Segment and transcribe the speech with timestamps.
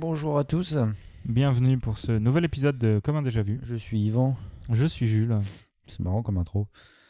[0.00, 0.78] Bonjour à tous,
[1.24, 3.58] Bienvenue pour ce nouvel épisode de Comme un déjà vu.
[3.64, 4.36] je suis Yvan.
[4.70, 5.36] Je suis Jules.
[5.88, 6.68] C'est marrant comme intro.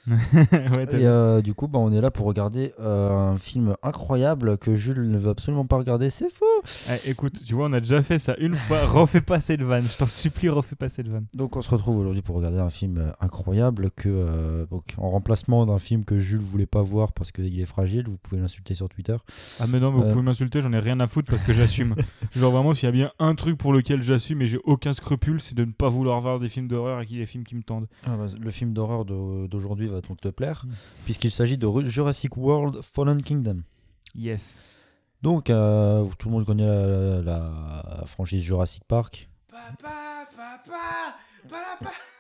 [0.08, 4.58] Ouais, Et euh, du coup, bah, on est là pour regarder euh, un film incroyable
[4.58, 6.10] que Jules ne veut absolument pas regarder.
[6.10, 6.44] C'est faux
[6.90, 8.84] Eh, écoute, tu vois, on a déjà fait ça une fois.
[8.86, 9.84] refais pas cette vanne.
[9.88, 11.26] Je t'en supplie, refais pas cette vanne.
[11.34, 15.10] Donc on se retrouve aujourd'hui pour regarder un film euh, incroyable que, euh, donc, en
[15.10, 18.04] remplacement d'un film que Jules voulait pas voir parce qu'il est fragile.
[18.08, 19.16] Vous pouvez l'insulter sur Twitter.
[19.60, 21.94] Ah, mais non, mais vous pouvez m'insulter, j'en ai rien à foutre parce que j'assume.
[22.36, 25.40] Genre, vraiment, s'il y a bien un truc pour lequel j'assume et j'ai aucun scrupule,
[25.40, 27.44] c'est de ne pas vouloir voir des films d'horreur et qu'il y ait des films
[27.44, 27.86] qui me tendent.
[28.06, 30.72] Ah, bah, le film d'horreur d'au- d'aujourd'hui va donc te plaire Mm.
[31.04, 33.62] puisqu'il s'agit de Jurassic World Fallen Kingdom.
[34.14, 34.62] Yes.
[35.22, 39.28] Donc euh, tout le monde connaît la, la franchise Jurassic Park.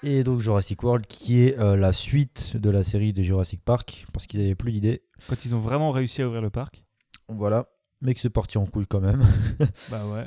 [0.04, 4.06] Et donc Jurassic World qui est euh, la suite de la série de Jurassic Park
[4.12, 5.02] parce qu'ils avaient plus d'idées.
[5.28, 6.84] Quand ils ont vraiment réussi à ouvrir le parc.
[7.28, 7.66] Voilà.
[8.00, 9.24] Mais que c'est parti en couille quand même.
[9.90, 10.26] Bah ouais.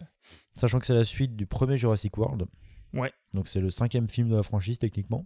[0.56, 2.46] Sachant que c'est la suite du premier Jurassic World.
[2.94, 3.14] Ouais.
[3.34, 5.26] Donc c'est le cinquième film de la franchise techniquement.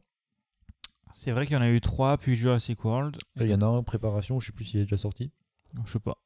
[1.17, 3.15] C'est vrai qu'il y en a eu trois, puis Jurassic World.
[3.39, 5.31] Et Il y en a un en préparation, je sais plus s'il est déjà sorti.
[5.85, 6.17] Je sais pas.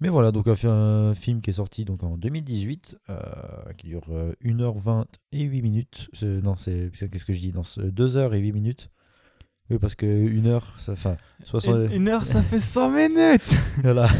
[0.00, 3.16] Mais voilà, donc un, fi- un film qui est sorti donc en 2018, euh,
[3.76, 6.08] qui dure euh, 1h20 et 8 minutes.
[6.22, 7.52] Non, c'est qu'est-ce que je dis?
[7.52, 8.88] Non, 2h et 8 minutes.
[9.68, 11.90] Oui, parce que 1 heure, ça fait 60...
[11.90, 14.08] Une, une heure, ça fait 100 minutes Voilà.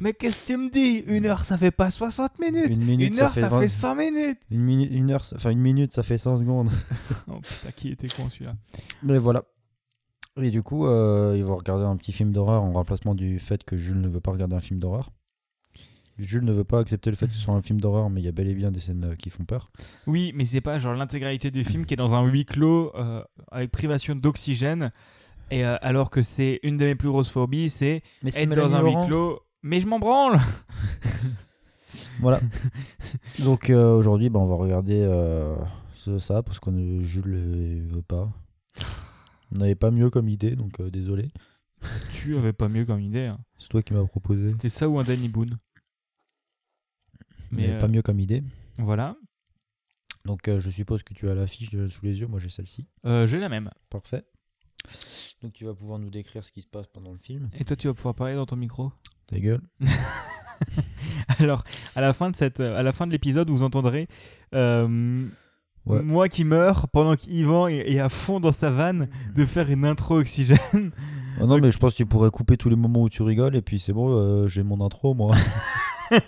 [0.00, 1.04] Mais qu'est-ce que tu me dis?
[1.06, 3.60] Une heure, ça fait pas 60 minutes Une minute, Une ça heure, fait ça 20
[3.60, 6.70] fait 100 minutes Une, minute, une heure, ça- enfin une minute, ça fait 100 secondes.
[7.28, 8.54] Oh putain, qui était con celui-là
[9.02, 9.44] Mais voilà.
[10.40, 13.62] Et du coup, euh, ils vont regarder un petit film d'horreur en remplacement du fait
[13.64, 15.10] que Jules ne veut pas regarder un film d'horreur.
[16.18, 18.24] Jules ne veut pas accepter le fait que ce soit un film d'horreur, mais il
[18.24, 19.70] y a bel et bien des scènes euh, qui font peur.
[20.06, 23.22] Oui, mais c'est pas genre l'intégralité du film qui est dans un huis clos euh,
[23.50, 24.92] avec privation d'oxygène.
[25.50, 28.02] Et euh, alors que c'est une de mes plus grosses phobies, c'est
[28.34, 29.40] être dans un huis clos.
[29.62, 30.38] Mais je m'en branle
[32.20, 32.40] Voilà.
[33.40, 35.56] Donc euh, aujourd'hui, bah, on va regarder euh,
[35.96, 36.70] ce- ça parce que
[37.02, 38.30] Jules ne veut pas.
[39.52, 41.30] On n'avait pas mieux comme idée, donc euh, désolé.
[42.12, 43.26] Tu avais pas mieux comme idée.
[43.26, 43.38] hein.
[43.58, 44.50] C'est toi qui m'as proposé.
[44.50, 45.58] C'était ça ou un Danny Boone.
[47.50, 48.44] Mais Mais pas mieux comme idée.
[48.78, 49.16] voilà.
[50.24, 52.26] Donc euh, je suppose que tu as l'affiche euh, sous les yeux.
[52.28, 52.86] Moi j'ai celle-ci.
[53.06, 53.70] Euh, J'ai la même.
[53.88, 54.24] Parfait.
[55.42, 57.48] Donc tu vas pouvoir nous décrire ce qui se passe pendant le film.
[57.54, 58.92] Et toi, tu vas pouvoir parler dans ton micro
[59.30, 59.60] Ta gueule.
[61.38, 61.64] Alors,
[61.96, 64.08] à la fin de cette, à la fin de l'épisode, vous entendrez
[64.54, 65.26] euh,
[65.86, 66.02] Ouais.
[66.02, 69.86] moi qui meurs pendant qu'Yvan est, est à fond dans sa vanne de faire une
[69.86, 70.90] intro oxygène.
[71.40, 73.56] Ah non, mais je pense que tu pourrais couper tous les moments où tu rigoles
[73.56, 75.34] et puis c'est bon, euh, j'ai mon intro moi.
[76.10, 76.18] ouais,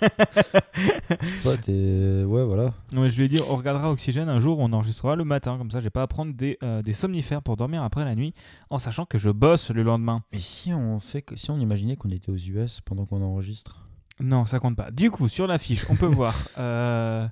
[2.24, 2.74] ouais, voilà.
[2.92, 5.58] Non, mais je lui ai dit, on regardera oxygène un jour, on enregistrera le matin,
[5.58, 8.34] comme ça, j'ai pas à prendre des, euh, des somnifères pour dormir après la nuit,
[8.70, 10.22] en sachant que je bosse le lendemain.
[10.32, 13.86] Et si on fait que si on imaginait qu'on était aux US pendant qu'on enregistre
[14.20, 14.90] Non, ça compte pas.
[14.90, 17.26] Du coup, sur l'affiche, on peut voir euh,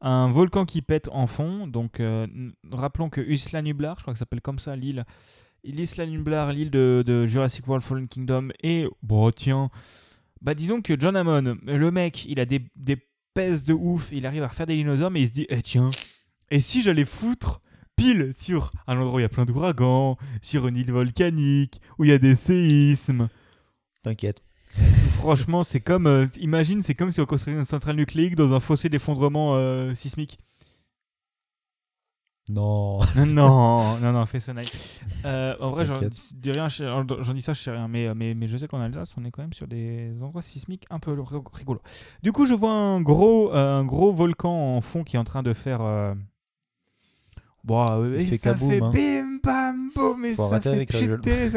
[0.00, 1.66] un volcan qui pète en fond.
[1.66, 2.26] Donc, euh,
[2.70, 5.04] rappelons que Isla Nublar, je crois que ça s'appelle comme ça l'île,
[5.64, 8.48] l'Isla Nublar, l'île de, de Jurassic World Fallen Kingdom.
[8.62, 9.70] Et, bon, tiens,
[10.44, 12.98] bah disons que John Hammond, le mec, il a des, des
[13.32, 15.90] pèses de ouf, il arrive à refaire des dinosaures, mais il se dit, eh tiens,
[16.50, 17.62] et si j'allais foutre
[17.96, 22.04] pile sur un endroit où il y a plein d'ouragans, sur une île volcanique, où
[22.04, 23.28] il y a des séismes?
[24.02, 24.42] T'inquiète.
[25.12, 26.06] Franchement, c'est comme.
[26.06, 29.94] euh, imagine, c'est comme si on construisait une centrale nucléaire dans un fossé d'effondrement euh,
[29.94, 30.38] sismique.
[32.50, 33.00] Non.
[33.16, 35.00] non, non, non, fais nice.
[35.24, 35.98] Euh, en vrai, j'en
[36.34, 36.84] dis rien, je-
[37.22, 39.24] j'en dis ça, je sais rien, mais, euh, mais, mais je sais qu'en Alsace, on
[39.24, 41.80] est quand même sur des endroits sismiques un peu ri- rigolos.
[42.22, 45.24] Du coup, je vois un gros, euh, un gros volcan en fond qui est en
[45.24, 45.80] train de faire.
[45.80, 46.14] euh,
[47.64, 48.90] Bon, et fait ça kaboum, fait hein.
[48.92, 50.98] bim bam boum, Faut ça fait avec ça,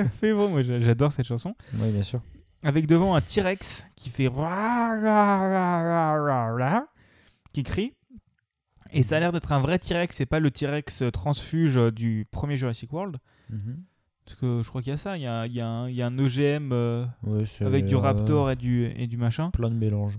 [0.22, 0.48] fait bon.
[0.50, 1.54] Moi, j'a- j'adore cette chanson.
[1.74, 2.22] Oui, bien sûr.
[2.64, 4.30] avec devant un T-Rex qui fait
[7.52, 7.94] qui crie.
[8.98, 12.58] Et ça a l'air d'être un vrai T-Rex, c'est pas le T-Rex transfuge du premier
[12.58, 13.18] Jurassic World.
[13.52, 13.84] Mhm.
[14.26, 15.88] Parce que je crois qu'il y a ça, il y a, il y a un,
[15.88, 19.52] il y a un OGM euh, Ouais, avec du raptor et du, et du machin.
[19.52, 20.18] Plein de mélanges.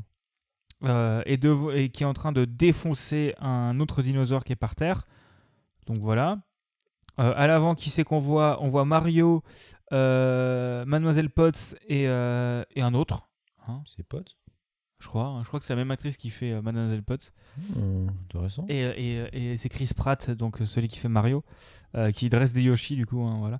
[0.84, 4.56] Euh, et, de, et qui est en train de défoncer un autre dinosaure qui est
[4.56, 5.08] par terre.
[5.88, 6.38] Donc voilà.
[7.18, 8.62] Euh, à l'avant, qui c'est qu'on voit?
[8.62, 9.42] On voit Mario,
[9.92, 13.28] euh, Mademoiselle Potts et, et un autre.
[13.66, 14.37] Hein, C'est potes.
[15.00, 15.26] Je crois.
[15.26, 15.42] hein.
[15.42, 17.32] Je crois que c'est la même actrice qui fait euh, Mademoiselle Potts.
[17.76, 18.66] Euh, intéressant.
[18.68, 21.44] Et, et- et c'est Chris Pratt, donc euh, celui qui fait Mario,
[21.96, 23.22] euh, qui dresse des Yoshi, du coup.
[23.22, 23.58] hein, voilà.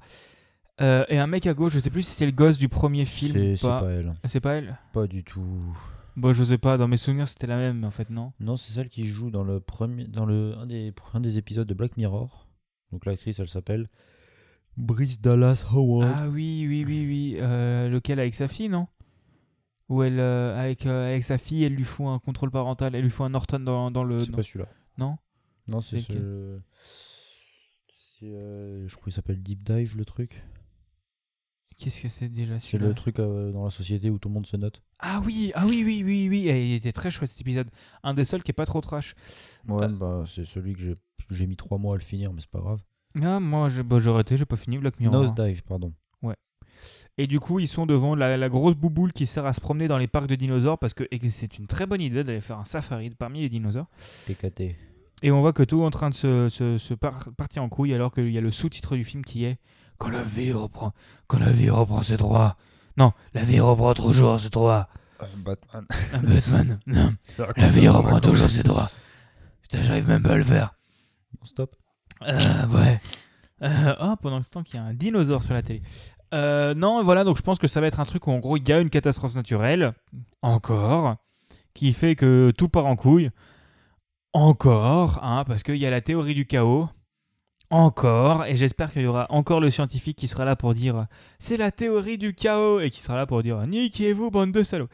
[0.81, 3.05] Euh, et un mec à gauche, je sais plus si c'est le gosse du premier
[3.05, 3.81] film C'est pas.
[3.81, 4.15] pas elle.
[4.23, 4.79] Ah, C'est pas elle?
[4.93, 5.77] Pas du tout.
[6.17, 8.33] Bon, je sais pas, dans mes souvenirs, c'était la même, mais en fait, non?
[8.41, 11.67] Non, c'est celle qui joue dans le premier, dans le un des un des épisodes
[11.67, 12.49] de Black Mirror.
[12.93, 13.89] Donc l'actrice, elle s'appelle
[14.77, 16.13] Brice Dallas Howard.
[16.17, 17.37] Ah oui, oui, oui, oui.
[17.41, 18.87] euh, lequel avec sa fille, non?
[19.89, 23.03] Où elle, euh, avec, euh, avec sa fille, elle lui fout un contrôle parental, elle
[23.03, 24.19] lui fout un Norton dans, dans le.
[24.19, 24.69] C'est pas celui-là.
[24.99, 25.17] Non?
[25.69, 26.61] Non, c'est ce...
[28.23, 30.43] euh, je crois qu'il s'appelle Deep Dive le truc.
[31.77, 34.47] Qu'est-ce que c'est déjà C'est le truc euh, dans la société où tout le monde
[34.47, 34.83] se note.
[34.99, 36.49] Ah oui, ah oui, oui, oui, oui.
[36.49, 37.71] Et il était très chouette cet épisode.
[38.03, 39.15] Un des seuls qui est pas trop trash.
[39.69, 39.89] Ouais, Euh.
[39.89, 40.95] bah c'est celui que j'ai
[41.31, 42.81] j'ai mis trois mois à le finir, mais c'est pas grave.
[43.23, 45.15] Ah, moi, j'ai bah, j'ai arrêté, j'ai pas fini Black Mirror.
[45.21, 45.47] Nose hein.
[45.47, 45.93] Dive, pardon.
[47.17, 49.89] Et du coup, ils sont devant la, la grosse bouboule qui sert à se promener
[49.89, 52.65] dans les parcs de dinosaures parce que c'est une très bonne idée d'aller faire un
[52.65, 53.87] safari parmi les dinosaures.
[54.27, 54.77] TKT.
[55.23, 57.69] Et on voit que tout est en train de se, se- se par- partir en
[57.69, 59.59] couille alors qu'il y a le sous-titre du film qui est
[59.99, 60.93] Quand la vie reprend,
[61.27, 62.57] quand la vie reprend ses droits.
[62.97, 64.89] Non, la vie reprend toujours ses droits.
[65.45, 65.85] Batman.
[66.13, 67.13] Ah, Batman, non,
[67.57, 68.91] la vie reprend toujours ses droits.
[69.63, 70.75] Putain, j'arrive même pas à le faire.
[71.43, 71.75] Stop.
[72.23, 73.01] Euh, ouais.
[73.63, 75.83] Euh, oh, pendant ce temps qu'il y a un dinosaure sur la télé.
[76.35, 78.57] Euh, non, voilà, donc je pense que ça va être un truc où en gros
[78.57, 79.95] il y a une catastrophe naturelle,
[80.43, 81.17] encore,
[81.75, 83.31] qui fait que tout part en couille,
[84.33, 86.89] encore, hein, parce qu'il y a la théorie du chaos,
[87.71, 91.07] encore, et j'espère qu'il y aura encore le scientifique qui sera là pour dire
[91.39, 94.89] c'est la théorie du chaos, et qui sera là pour dire niquez-vous, bande de salauds.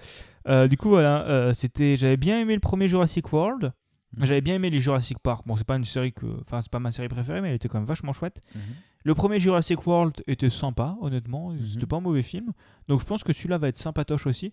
[0.48, 3.72] Euh, du coup, voilà, euh, c'était, j'avais bien aimé le premier Jurassic World.
[4.16, 4.26] Mhm.
[4.26, 5.44] J'avais bien aimé les Jurassic Park.
[5.46, 7.69] Bon, c'est pas une série que, enfin, c'est pas ma série préférée, mais elle était
[7.69, 8.42] quand même vachement chouette.
[8.54, 8.62] Mhm.
[9.05, 11.51] Le premier Jurassic World était sympa, honnêtement.
[11.51, 11.65] Mhm.
[11.67, 12.53] C'était pas un mauvais film.
[12.89, 14.53] Donc je pense que celui-là va être sympatoche aussi.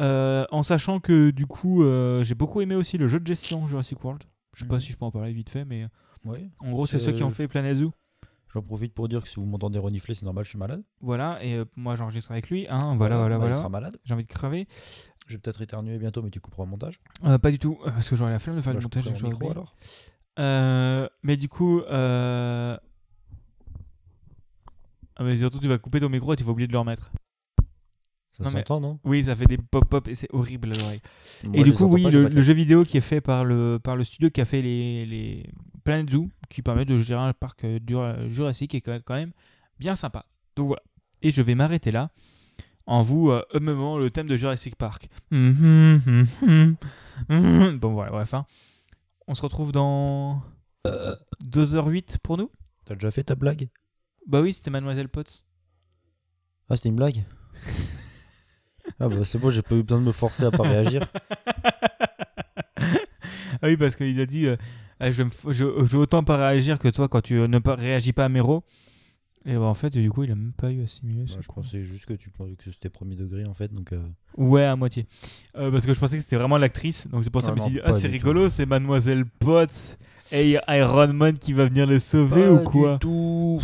[0.00, 3.66] Euh, en sachant que du coup, euh, j'ai beaucoup aimé aussi le jeu de gestion
[3.68, 4.22] Jurassic World.
[4.54, 4.80] Je sais pas Mhm.
[4.80, 5.86] si je peux en parler vite fait, mais
[6.24, 6.50] Ouais.
[6.58, 7.92] en gros, c'est ceux qui ont fait Planet Zoo.
[8.52, 10.82] J'en profite pour dire que si vous m'entendez renifler, c'est normal, je suis malade.
[11.00, 12.66] Voilà, et euh, moi j'enregistre avec lui.
[12.68, 13.54] Hein, voilà, voilà, Bah, Il voilà.
[13.54, 13.96] sera malade.
[14.04, 14.66] J'ai envie de crever.
[15.28, 16.98] Je vais peut-être éternuer bientôt, mais tu couperas au montage.
[17.24, 18.86] Euh, pas du tout, euh, parce que j'aurais la flemme de faire Bah, le je
[18.86, 19.04] montage.
[19.16, 19.76] j'aurais micro alors.
[20.40, 22.76] Euh, mais du coup, euh...
[25.20, 27.12] ah, mais surtout tu vas couper ton micro et tu vas oublier de le remettre.
[28.32, 28.98] Ça Non, mais- s'entend, non?
[29.04, 31.02] Oui, ça fait des pop-pop et c'est horrible à l'oreille.
[31.44, 33.96] Moi, Et du coup, oui, pas, le, jeu vidéo qui est fait par le, par
[33.96, 35.50] le studio qui a fait les, les
[35.84, 39.32] Planet Zoo, qui permet de gérer un parc euh, Jura- Jurassique, est quand même
[39.78, 40.24] bien sympa.
[40.56, 40.82] Donc voilà.
[41.22, 42.10] Et je vais m'arrêter là
[42.86, 45.08] en vous euh, le thème de Jurassic Park.
[45.30, 46.76] bon,
[47.92, 48.32] voilà, bref.
[48.34, 48.46] hein.
[49.26, 50.42] On se retrouve dans
[51.44, 52.50] 2h08 pour nous?
[52.84, 53.68] T'as déjà fait ta blague?
[54.26, 55.44] Bah oui, c'était Mademoiselle Potts.
[56.68, 57.24] Ah, c'était une blague
[59.00, 61.06] Ah, bah c'est bon, j'ai pas eu besoin de me forcer à pas réagir.
[63.62, 64.56] Ah oui, parce qu'il a dit euh,
[64.98, 67.58] Ah, je, vais je, je vais autant pas réagir que toi quand tu euh, ne
[67.58, 68.64] pas, réagis pas à Mero.
[69.46, 71.36] Et bah, en fait, du coup, il a même pas eu assimilé ça.
[71.36, 73.92] Bah, je pensais juste que tu pensais que c'était premier degré en fait, donc.
[73.92, 74.00] euh,
[74.36, 75.06] Ouais, à moitié.
[75.56, 77.06] Euh, parce que je pensais que c'était vraiment l'actrice.
[77.08, 79.98] Donc c'est pour ça que je me suis dit Ah, c'est rigolo, c'est Mademoiselle Potts.
[80.32, 83.60] Et y a Iron Man qui va venir le sauver Pas ou du quoi tout.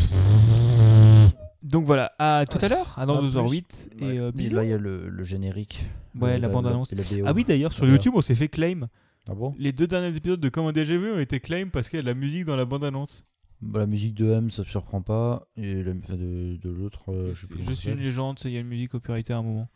[1.62, 3.88] Donc voilà, à tout à l'heure, à dans À 2h08.
[3.98, 4.18] Et Ouais.
[4.18, 4.56] euh, Et bisous.
[4.56, 5.84] là, il y a le, le générique.
[6.18, 6.92] Ouais, Le- la bande-annonce.
[6.92, 7.24] et la BO.
[7.26, 7.86] Ah oui, d'ailleurs, sur.
[7.86, 8.88] YouTube, on s'est fait claim.
[9.28, 9.54] Ah bon?
[9.58, 12.02] Les deux derniers épisodes de Comment déjà vu ont été claim parce qu'il y a
[12.02, 13.24] de la musique dans la bande-annonce.
[13.60, 15.48] Bah, La musique de M, ça me surprend pas.
[15.56, 17.90] Et la, enfin, de, de l'autre, euh, je sais C'est- plus Je comment ça suis
[17.90, 19.69] une légende, c'est- il y a une musique copyrightée à un moment.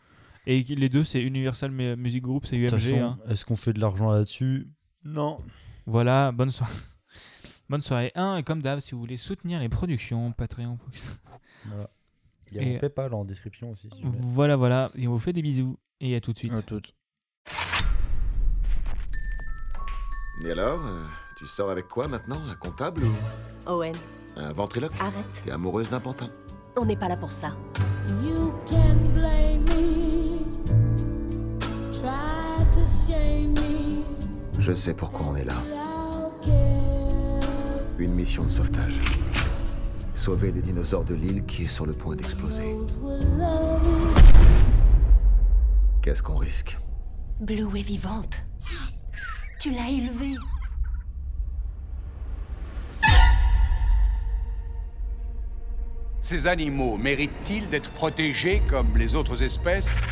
[0.46, 2.92] Et les deux, c'est Universal mais- Music Group, c'est De toute UMG.
[2.94, 3.18] façon, hein.
[3.28, 4.68] Est-ce qu'on fait de l'argent là-dessus?
[5.04, 5.38] Non.
[5.90, 6.72] Voilà, bonne soirée.
[7.68, 8.12] bonne soirée.
[8.14, 10.78] 1, et comme d'hab, si vous voulez soutenir les productions, Patreon.
[11.66, 11.90] Voilà.
[12.52, 13.88] Il y a Et- mon PayPal en description aussi.
[13.92, 14.90] Si voilà, voilà.
[14.94, 15.76] Et on vous fait des bisous.
[16.00, 16.52] Et à tout de suite.
[16.52, 16.94] À toutes.
[20.44, 21.04] Et alors, euh,
[21.36, 22.40] tu sors avec quoi maintenant?
[22.48, 23.12] Un comptable ou
[23.66, 23.94] Owen,
[24.36, 24.92] un ventriloque?
[25.00, 25.42] Arrête.
[25.44, 26.30] T'es amoureuse d'un pantin?
[26.76, 27.48] On n'est pas là pour ça.
[28.22, 30.38] You can blame me,
[31.92, 34.02] try to shame me,
[34.58, 35.62] Je sais pourquoi on est là.
[38.00, 38.98] Une mission de sauvetage.
[40.14, 42.74] Sauver les dinosaures de l'île qui est sur le point d'exploser.
[46.00, 46.78] Qu'est-ce qu'on risque?
[47.40, 48.42] Blue est vivante.
[49.60, 50.34] Tu l'as élevée.
[56.22, 60.06] Ces animaux méritent-ils d'être protégés comme les autres espèces?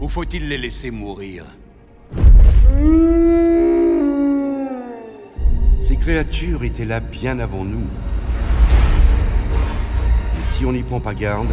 [0.00, 1.44] Ou faut-il les laisser mourir?
[6.02, 7.86] Créatures étaient là bien avant nous.
[10.34, 11.46] Et si on n'y prend pas garde,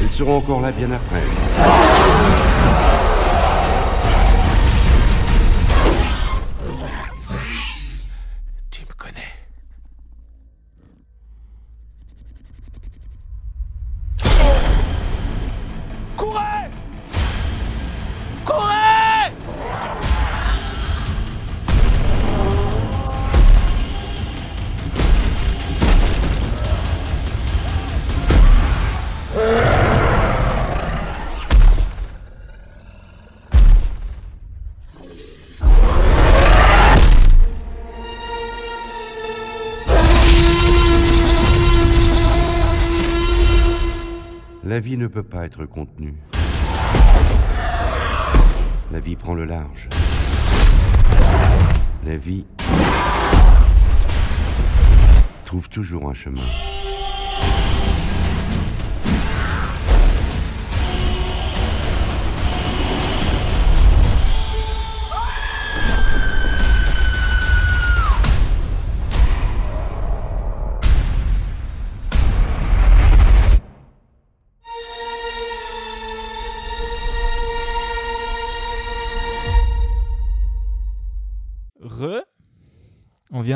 [0.00, 2.47] elles seront encore là bien après.
[45.08, 46.14] Ne peut pas être contenue.
[48.92, 49.88] La vie prend le large.
[52.04, 52.46] La vie
[55.46, 56.44] trouve toujours un chemin.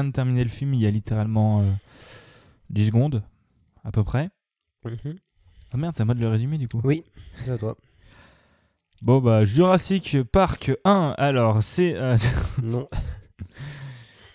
[0.02, 1.70] Vient de terminer le film il y a littéralement euh,
[2.70, 3.22] 10 secondes,
[3.84, 4.30] à peu près.
[4.84, 6.80] Ah merde, c'est à moi de le résumer du coup.
[6.84, 7.04] Oui,
[7.44, 7.76] c'est à toi.
[9.00, 11.96] Bon bah Jurassic Park 1, alors c'est...
[11.96, 12.16] euh,
[12.62, 12.88] Non.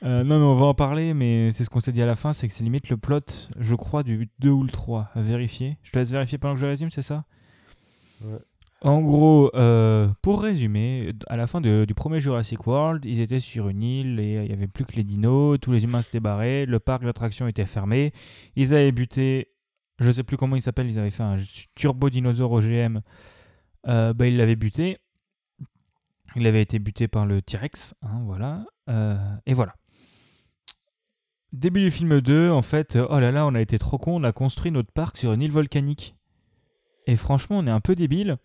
[0.03, 2.15] euh, non mais on va en parler, mais c'est ce qu'on s'est dit à la
[2.15, 3.21] fin, c'est que c'est limite le plot,
[3.59, 5.77] je crois, du 2 ou le 3, à vérifier.
[5.83, 7.23] Je te laisse vérifier pendant que je résume, c'est ça?
[8.23, 8.39] Ouais.
[8.81, 13.69] En gros, euh, pour résumer, à la fin du premier Jurassic World, ils étaient sur
[13.69, 16.67] une île et il n'y avait plus que les dinos, tous les humains s'étaient barrés,
[16.67, 18.13] le parc d'attractions était fermé,
[18.55, 19.49] ils avaient buté,
[19.99, 21.37] je sais plus comment il s'appelle, ils avaient fait un
[21.73, 22.99] turbo dinosaure OGM,
[23.87, 24.99] euh, bah, ils l'avaient buté,
[26.35, 29.17] il avait été buté par le T-Rex, hein, voilà, euh,
[29.47, 29.73] et voilà.
[31.53, 34.21] Début du film 2, en fait, euh, oh là là, on a été trop con,
[34.21, 36.16] on a construit notre parc sur une île volcanique.
[37.07, 38.37] Et franchement, on est un peu débile.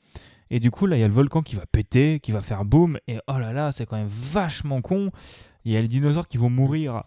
[0.51, 2.65] Et du coup, là, il y a le volcan qui va péter, qui va faire
[2.65, 2.99] boum.
[3.09, 5.11] Et oh là là, c'est quand même vachement con.
[5.65, 7.03] Il y a les dinosaures qui vont mourir.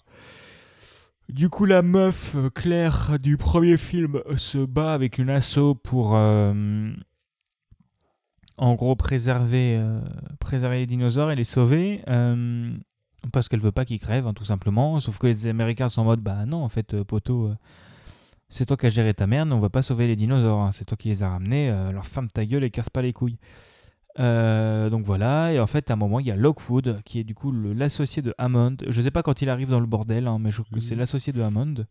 [1.30, 5.74] Du coup, la meuf euh, Claire du premier film euh, se bat avec une asso
[5.84, 6.94] pour, euh,
[8.58, 9.82] en gros, préserver,
[10.40, 12.02] préserver les dinosaures et les sauver.
[13.32, 15.00] parce qu'elle veut pas qu'ils crèvent, hein, tout simplement.
[15.00, 17.52] Sauf que les Américains sont en mode, bah non, en fait, poteau,
[18.50, 20.86] c'est toi qui as géré ta merde, on va pas sauver les dinosaures, hein, c'est
[20.86, 23.38] toi qui les as ramenés, euh, alors ferme ta gueule et casse pas les couilles.
[24.20, 27.24] Euh, donc voilà, et en fait, à un moment, il y a Lockwood, qui est
[27.24, 28.78] du coup l'associé de Hammond.
[28.88, 31.34] Je sais pas quand il arrive dans le bordel, hein, mais je que c'est l'associé
[31.34, 31.86] de Hammond,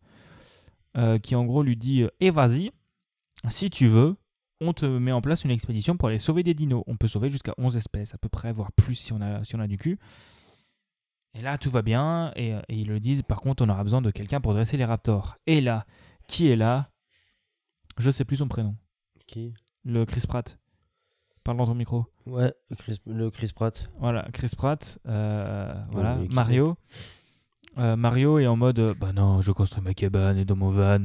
[0.97, 2.71] euh, qui en gros lui dit euh, Eh vas-y,
[3.49, 4.15] si tu veux,
[4.61, 6.83] on te met en place une expédition pour aller sauver des dinos.
[6.87, 9.55] On peut sauver jusqu'à 11 espèces, à peu près, voire plus si on a, si
[9.55, 9.99] on a du cul.
[11.37, 14.01] Et là, tout va bien, et, et ils le disent Par contre, on aura besoin
[14.01, 15.35] de quelqu'un pour dresser les raptors.
[15.45, 15.85] Et là,
[16.27, 16.89] qui est là?
[17.97, 18.75] Je sais plus son prénom.
[19.27, 19.53] Qui?
[19.83, 20.57] Le Chris Pratt.
[21.43, 22.05] Parle dans ton micro.
[22.25, 23.87] Ouais, le Chris, le Chris Pratt.
[23.99, 24.97] Voilà, Chris Pratt.
[25.07, 26.75] euh, voilà, Mario.
[27.77, 30.69] Euh, Mario est en mode euh, Bah non, je construis ma cabane et dans mon
[30.69, 31.03] van.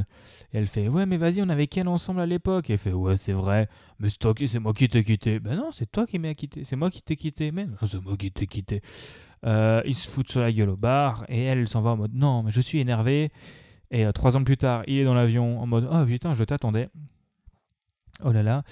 [0.52, 2.70] Et elle fait Ouais, mais vas-y, on avait Ken ensemble à l'époque?
[2.70, 3.68] Et elle fait Ouais, c'est vrai.
[3.98, 5.40] Mais c'est toi qui- c'est moi qui t'ai quitté.
[5.40, 6.64] Bah non, c'est toi qui m'as quitté.
[6.64, 7.50] C'est moi qui t'ai quitté.
[7.52, 8.82] Mais non, c'est moi qui t'ai quitté.
[9.44, 11.24] Euh, il se fout sur la gueule au bar.
[11.28, 13.30] Et elle, elle s'en va en mode Non, mais je suis énervé.
[13.90, 16.44] Et euh, trois ans plus tard, il est dans l'avion en mode Oh putain, je
[16.44, 16.88] t'attendais.
[18.24, 18.62] Oh là là.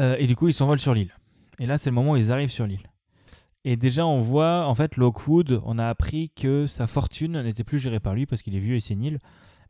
[0.00, 1.14] Euh, et du coup, ils s'envolent sur l'île.
[1.58, 2.90] Et là, c'est le moment où ils arrivent sur l'île.
[3.64, 7.78] Et déjà, on voit, en fait, Lockwood, on a appris que sa fortune n'était plus
[7.78, 9.18] gérée par lui parce qu'il est vieux et sénile,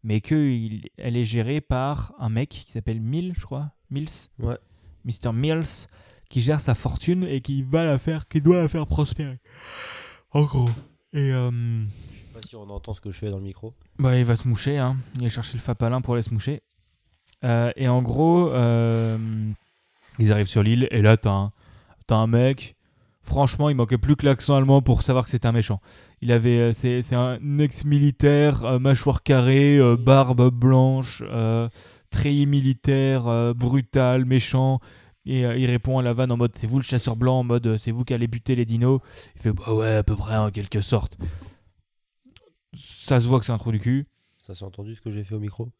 [0.02, 3.72] mais qu'elle est gérée par un mec qui s'appelle Mill, je crois.
[3.90, 4.30] Mills.
[4.38, 4.56] Ouais.
[5.04, 5.32] Mr.
[5.32, 5.88] Mills,
[6.30, 9.38] qui gère sa fortune et qui va la faire, qui doit la faire prospérer.
[10.30, 10.70] En gros.
[11.12, 11.50] Et euh,
[12.48, 13.74] si on entend ce que je fais dans le micro.
[13.98, 14.96] bah, il va se moucher, hein.
[15.16, 16.62] Il va chercher le fapalin pour aller se moucher.
[17.44, 19.18] Euh, et en gros, euh,
[20.18, 21.50] ils arrivent sur l'île et là, t'as
[22.10, 22.76] un, mec.
[23.22, 25.80] Franchement, il manquait plus que l'accent allemand pour savoir que c'était un méchant.
[26.20, 31.22] Il avait, euh, c'est, un ex-militaire, mâchoire carrée, barbe blanche,
[32.10, 34.80] treillis militaire, brutal, méchant.
[35.24, 37.76] Et il répond à la vanne en mode c'est vous le chasseur blanc, en mode
[37.76, 39.00] c'est vous qui allez buter les dinos.
[39.36, 41.16] Il fait bah ouais, à peu près en quelque sorte.
[42.74, 44.06] Ça se voit que c'est un trou du cul.
[44.38, 45.70] Ça s'est entendu ce que j'ai fait au micro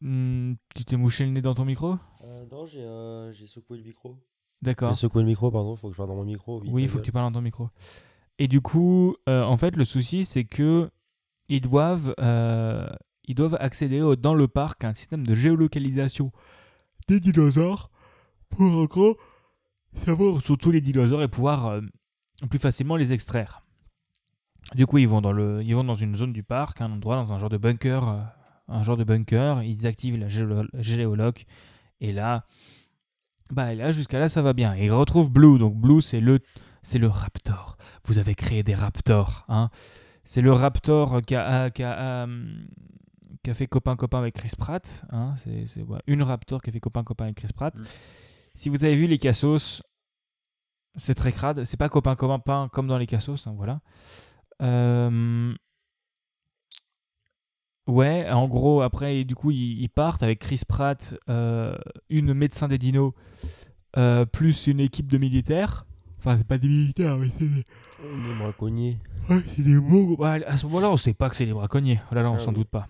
[0.00, 3.78] Hmm, tu t'es mouché le nez dans ton micro euh, Non, j'ai euh, j'ai secoué
[3.78, 4.18] le micro.
[4.60, 4.94] D'accord.
[4.94, 6.60] J'ai secoué le micro, pardon, faut que je parle dans mon micro.
[6.66, 7.70] Oui, il faut que tu parles dans ton micro.
[8.38, 10.90] Et du coup, euh, en fait, le souci, c'est que
[11.48, 12.88] ils doivent, euh,
[13.28, 16.32] ils doivent accéder au- dans le parc à un système de géolocalisation
[17.08, 17.90] des dinosaures
[18.48, 19.16] pour, en gros,
[19.94, 21.80] savoir où sont tous les dinosaures et pouvoir euh,
[22.50, 23.61] plus facilement les extraire.
[24.74, 27.16] Du coup, ils vont dans le, ils vont dans une zone du parc, un endroit
[27.16, 28.22] dans un genre de bunker, euh,
[28.68, 29.62] un genre de bunker.
[29.62, 31.44] Ils activent la géolo- géoloc
[32.00, 32.46] et là,
[33.50, 34.74] bah là jusqu'à là ça va bien.
[34.76, 35.58] Et ils retrouvent Blue.
[35.58, 36.40] Donc Blue c'est le,
[36.82, 37.76] c'est le raptor.
[38.04, 39.70] Vous avez créé des raptors, hein.
[40.24, 42.54] C'est le raptor qui a, qui a, euh,
[43.42, 45.04] qui a fait copain copain avec Chris Pratt.
[45.10, 45.34] Hein.
[45.66, 47.76] C'est, ouais, une raptor qui a fait copain copain avec Chris Pratt.
[48.54, 49.82] Si vous avez vu les Cassos,
[50.96, 51.64] c'est très crade.
[51.64, 53.80] C'est pas copain copain comme dans les Cassos, hein, voilà.
[54.62, 55.54] Euh,
[57.88, 61.76] Ouais, en gros, après, du coup, ils, ils partent avec Chris Pratt, euh,
[62.10, 63.12] une médecin des dinos,
[63.96, 65.84] euh, plus une équipe de militaires.
[66.18, 67.64] Enfin, c'est pas des militaires, mais c'est des,
[68.04, 68.98] Les braconniers.
[69.28, 72.00] ouais, c'est des beaux- Ouais, à ce moment-là, on sait pas que c'est des braconniers.
[72.10, 72.54] Oh là là, on Ah s'en oui.
[72.58, 72.86] doute pas.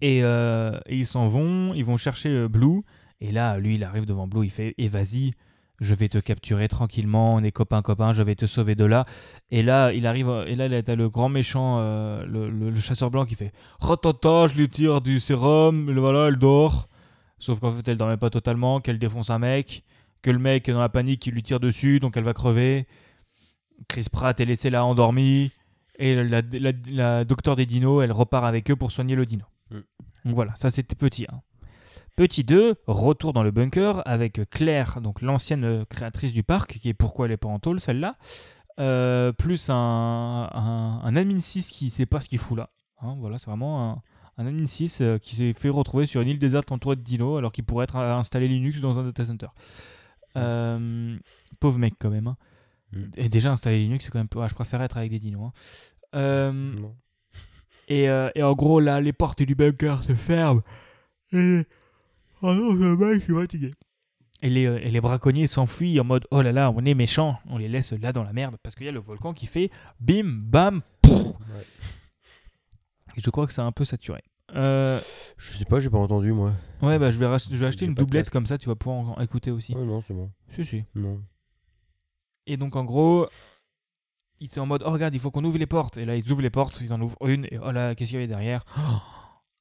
[0.00, 2.80] Et, euh, et ils s'en vont, ils vont chercher Blue.
[3.20, 5.32] Et là, lui, il arrive devant Blue, il fait Et vas-y,
[5.80, 9.04] je vais te capturer tranquillement, on est copains-copains, je vais te sauver de là.
[9.50, 13.10] Et là, il arrive, et là, t'as le grand méchant, euh, le, le- le chasseur
[13.10, 16.88] blanc qui fait Ratata, je lui tire du sérum, et voilà, elle dort.
[17.38, 19.84] Sauf qu'en fait, elle dormait pas totalement, qu'elle défonce un mec,
[20.22, 22.86] que le mec, dans la panique, il lui tire dessus, donc elle va crever.
[23.88, 25.52] Chris Pratt est laissé là endormi.
[25.98, 29.44] Et la, la, la docteur des dinos, elle repart avec eux pour soigner le dino.
[29.70, 29.76] Mm.
[30.26, 31.40] Donc voilà, ça c'était petit 1.
[32.16, 36.88] Petit 2, retour dans le bunker avec Claire, donc l'ancienne euh, créatrice du parc, qui
[36.88, 38.16] est pourquoi elle est pas en tôle celle-là,
[38.80, 42.70] euh, plus un, un, un admin 6 qui sait pas ce qu'il fout là.
[43.02, 44.02] Hein, voilà, c'est vraiment un,
[44.42, 47.36] un admin 6 euh, qui s'est fait retrouver sur une île déserte entourée de dinos
[47.38, 49.48] alors qu'il pourrait être installé Linux dans un data center.
[50.36, 51.16] Euh,
[51.60, 52.26] pauvre mec quand même.
[52.28, 52.36] hein.
[52.92, 53.04] Mm.
[53.16, 54.28] Et déjà installer Linux, c'est quand même.
[54.34, 55.50] ouais, je préfère être avec des dinos.
[56.12, 56.62] hein.
[57.88, 60.62] Et, et en gros, là, les portes du bunker se ferment.
[61.32, 61.62] Et.
[62.42, 63.70] Oh non, je suis fatigué.
[64.42, 67.38] Et les, euh, et les braconniers s'enfuient en mode oh là là, on est méchants,
[67.48, 68.56] on les laisse là dans la merde.
[68.62, 71.36] Parce qu'il y a le volcan qui fait bim, bam, pouf.
[73.16, 74.22] Et je crois que c'est un peu saturé.
[74.54, 75.00] Euh,
[75.38, 76.52] Je sais pas, j'ai pas entendu moi.
[76.82, 78.98] ouais, bah je vais, rach- je vais acheter une doublette comme ça, tu vas pouvoir
[79.00, 79.74] en, en écouter aussi.
[79.76, 80.30] Oh non, c'est bon.
[80.50, 80.84] Si, si.
[80.94, 81.22] Non.
[82.46, 83.26] Et donc en gros,
[84.38, 85.96] ils sont en mode oh regarde, il faut qu'on ouvre les portes.
[85.96, 88.20] Et là ils ouvrent les portes, ils en ouvrent une et oh là, qu'est-ce qu'il
[88.20, 88.64] y avait derrière?
[88.78, 88.98] Oh,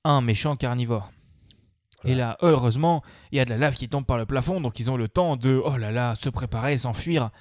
[0.04, 1.12] Un méchant carnivore.
[2.06, 4.80] Et là, heureusement, il y a de la lave qui tombe par le plafond, donc
[4.80, 7.32] ils ont le temps de oh là là, se préparer, s'enfuir.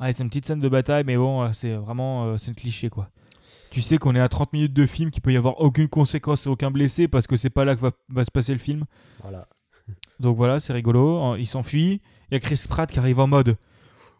[0.00, 2.54] Ouais, c'est une petite scène de bataille, mais bon, euh, c'est vraiment euh, c'est un
[2.54, 3.08] cliché quoi.
[3.70, 6.46] Tu sais qu'on est à 30 minutes de film, qu'il peut y avoir aucune conséquence
[6.46, 8.84] et aucun blessé parce que c'est pas là que va, va se passer le film.
[9.22, 9.48] Voilà.
[10.20, 11.36] Donc voilà, c'est rigolo.
[11.36, 12.02] Il s'enfuit.
[12.30, 13.56] Il y a Chris Pratt qui arrive en mode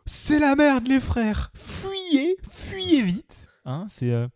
[0.07, 4.29] C'est la merde, les frères Fuyez Fuyez vite hein, c'est, euh,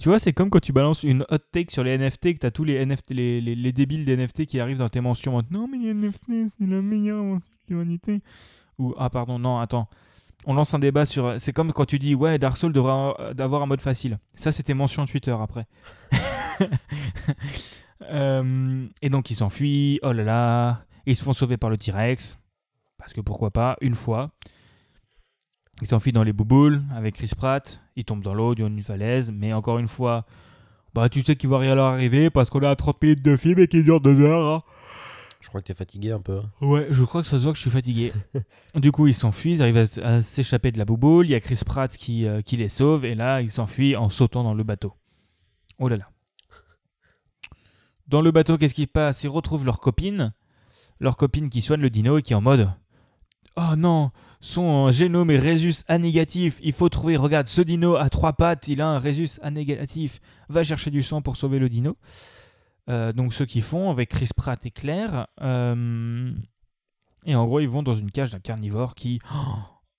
[0.00, 2.50] Tu vois, c'est comme quand tu balances une hot take sur les NFT, que t'as
[2.50, 5.42] tous les, NFT, les, les, les débiles des NFT qui arrivent dans tes mentions.
[5.50, 8.22] Non, mais les NFT, c'est la meilleure mention de l'humanité.
[8.78, 9.90] Ou, ah, pardon, non, attends.
[10.46, 11.38] On lance un débat sur.
[11.38, 14.18] C'est comme quand tu dis Ouais, Dark Souls devrait euh, d'avoir un mode facile.
[14.34, 15.66] Ça, c'était mention Twitter après.
[18.04, 22.38] Euh, et donc ils s'enfuient, oh là là, ils se font sauver par le T-Rex,
[22.96, 24.30] parce que pourquoi pas, une fois.
[25.82, 29.32] Ils s'enfuient dans les bouboules avec Chris Pratt, ils tombent dans l'eau, dans une falaise,
[29.32, 30.26] mais encore une fois,
[30.94, 33.36] bah tu sais qu'il va rien leur arriver parce qu'on est à 30 minutes de
[33.36, 34.46] film et qu'il dure 2 heures.
[34.56, 34.62] hein.
[35.40, 36.38] Je crois que t'es fatigué un peu.
[36.38, 36.50] hein.
[36.66, 38.12] Ouais, je crois que ça se voit que je suis fatigué.
[38.74, 41.26] du coup, ils s'enfuient, ils arrivent à, à s'échapper de la bouboule.
[41.26, 44.10] Il y a Chris Pratt qui, euh, qui les sauve, et là, ils s'enfuient en
[44.10, 44.92] sautant dans le bateau.
[45.78, 46.08] Oh là là.
[48.06, 49.24] Dans le bateau, qu'est-ce qui se passe?
[49.24, 50.32] Ils retrouvent leur copine,
[51.00, 52.70] leur copine qui soigne le dino et qui est en mode
[53.62, 56.58] Oh non, son génome est Rhesus A négatif.
[56.62, 60.18] Il faut trouver, regarde, ce dino a trois pattes, il a un Rhesus A négatif.
[60.48, 61.98] Va chercher du sang pour sauver le dino.
[62.88, 65.26] Euh, donc ceux qui font avec Chris Pratt et Claire.
[65.42, 66.32] euh,
[67.26, 69.20] et en gros, ils vont dans une cage d'un carnivore qui,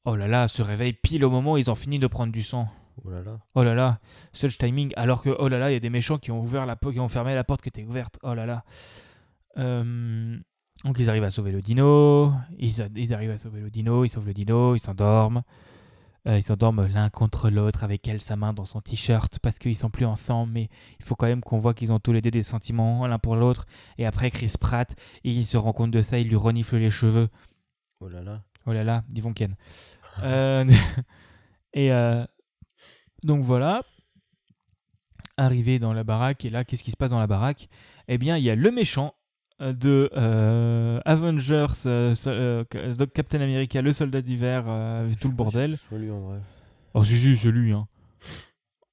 [0.05, 2.41] oh là là, se réveille pile au moment où ils ont fini de prendre du
[2.41, 2.67] sang.
[3.05, 3.39] Oh là là.
[3.53, 3.99] Oh là là,
[4.33, 4.91] such timing.
[4.95, 6.99] Alors que, oh là là, il y a des méchants qui ont ouvert la qui
[6.99, 8.17] ont fermé la porte qui était ouverte.
[8.23, 8.63] Oh là là.
[9.57, 10.39] Euh,
[10.83, 12.33] donc ils arrivent à sauver le dino.
[12.57, 14.03] Ils, arrivent à sauver le dino.
[14.03, 14.75] Ils sauvent le dino.
[14.75, 15.43] Ils s'endorment.
[16.27, 19.75] Euh, ils s'endorment l'un contre l'autre avec elle sa main dans son t-shirt parce qu'ils
[19.75, 20.53] sont plus ensemble.
[20.53, 23.19] Mais il faut quand même qu'on voit qu'ils ont tous les deux des sentiments l'un
[23.19, 23.65] pour l'autre.
[23.97, 26.17] Et après Chris Pratt, il se rend compte de ça.
[26.17, 27.29] Il lui renifle les cheveux.
[27.99, 28.41] Oh là là.
[28.65, 29.55] Oh là là, dis Ken.
[30.23, 30.65] Euh,
[31.73, 32.25] et euh,
[33.23, 33.81] donc voilà,
[35.37, 37.69] arrivé dans la baraque, et là, qu'est-ce qui se passe dans la baraque?
[38.09, 39.15] Eh bien, il y a le méchant
[39.61, 42.63] de euh, Avengers, euh, euh,
[43.13, 45.77] Captain America, le soldat d'hiver, euh, avec tout le bordel.
[45.87, 46.39] Soit lui en vrai.
[46.93, 47.71] Oh, si, si, c'est lui.
[47.71, 47.87] Hein.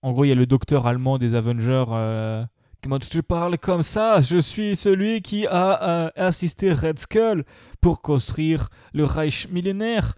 [0.02, 1.84] En gros, il y a le docteur allemand des Avengers.
[1.90, 2.44] Euh,
[2.82, 4.20] Comment tu parles comme ça?
[4.20, 7.44] Je suis celui qui a euh, assisté Red Skull
[7.80, 10.14] pour construire le Reich millénaire.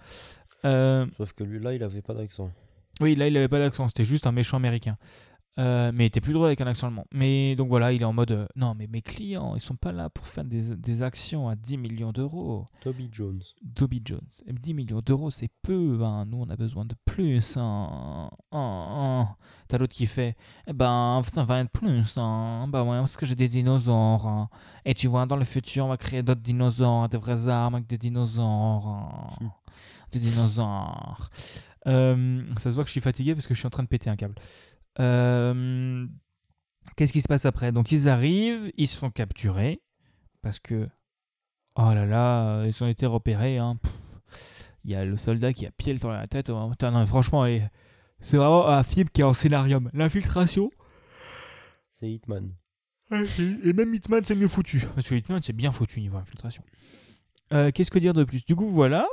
[0.66, 2.50] Euh, Sauf que lui là, il avait pas d'accent.
[3.00, 4.98] oui, là, il avait pas d'accent, c'était juste un méchant américain.
[5.58, 7.04] Euh, mais il était plus drôle avec un accent allemand.
[7.12, 9.92] Mais donc voilà, il est en mode euh, non, mais mes clients, ils sont pas
[9.92, 12.64] là pour faire des, des actions à 10 millions d'euros.
[12.80, 13.42] Toby Jones.
[13.62, 15.98] Dobby Jones, 10 millions d'euros, c'est peu.
[16.02, 16.24] hein.
[16.24, 17.56] Nous, on a besoin de plus.
[17.58, 18.30] hein.
[18.52, 19.28] Hein, hein.
[19.68, 20.36] T'as l'autre qui fait
[20.66, 22.14] eh ben, ça va être plus.
[22.16, 22.66] hein.
[22.68, 24.48] Bah ouais, parce que j'ai des dinosaures.
[24.84, 27.86] Et tu vois, dans le futur, on va créer d'autres dinosaures, des vraies armes avec
[27.86, 28.86] des dinosaures.
[28.86, 29.52] hein.
[30.12, 31.28] Des dinosaures.
[31.86, 33.88] Euh, ça se voit que je suis fatigué parce que je suis en train de
[33.88, 34.34] péter un câble.
[34.98, 36.07] Euh,
[36.96, 37.72] Qu'est-ce qui se passe après?
[37.72, 39.81] Donc ils arrivent, ils se font capturer
[40.42, 40.88] parce que
[41.76, 43.59] oh là là, ils ont été repérés.
[43.59, 43.79] hein.
[44.85, 46.48] Il y a le soldat qui a pied dans la tête.
[46.50, 47.44] Oh, putain, non, franchement,
[48.18, 49.90] c'est vraiment un film qui est en scénarium.
[49.92, 50.70] L'infiltration,
[51.92, 52.53] C'est Hitman.
[53.12, 54.83] et même Hitman, c'est mieux foutu.
[54.94, 56.62] Parce que Hitman, c'est bien foutu niveau infiltration.
[57.53, 58.44] Euh, Qu'est-ce que dire de plus?
[58.46, 59.07] Du coup, voilà.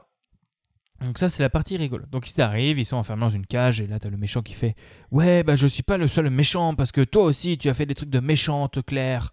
[1.03, 2.09] Donc ça, c'est la partie rigolote.
[2.09, 4.53] Donc ils arrivent, ils sont enfermés dans une cage, et là, t'as le méchant qui
[4.53, 4.75] fait
[5.11, 7.85] «Ouais, bah je suis pas le seul méchant, parce que toi aussi, tu as fait
[7.85, 9.31] des trucs de méchante, Claire.»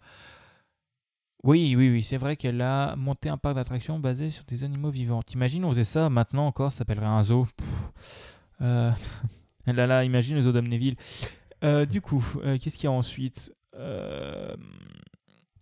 [1.42, 4.90] Oui, oui, oui, c'est vrai qu'elle a monté un parc d'attractions basé sur des animaux
[4.90, 5.22] vivants.
[5.22, 7.46] T'imagines, on faisait ça, maintenant encore, ça s'appellerait un zoo.
[8.60, 8.90] Euh,
[9.66, 10.96] Là, là, imagine le zoo d'Amnéville.
[11.64, 13.50] Euh, du coup, euh, qu'est-ce qu'il y a ensuite?
[13.74, 14.54] Euh,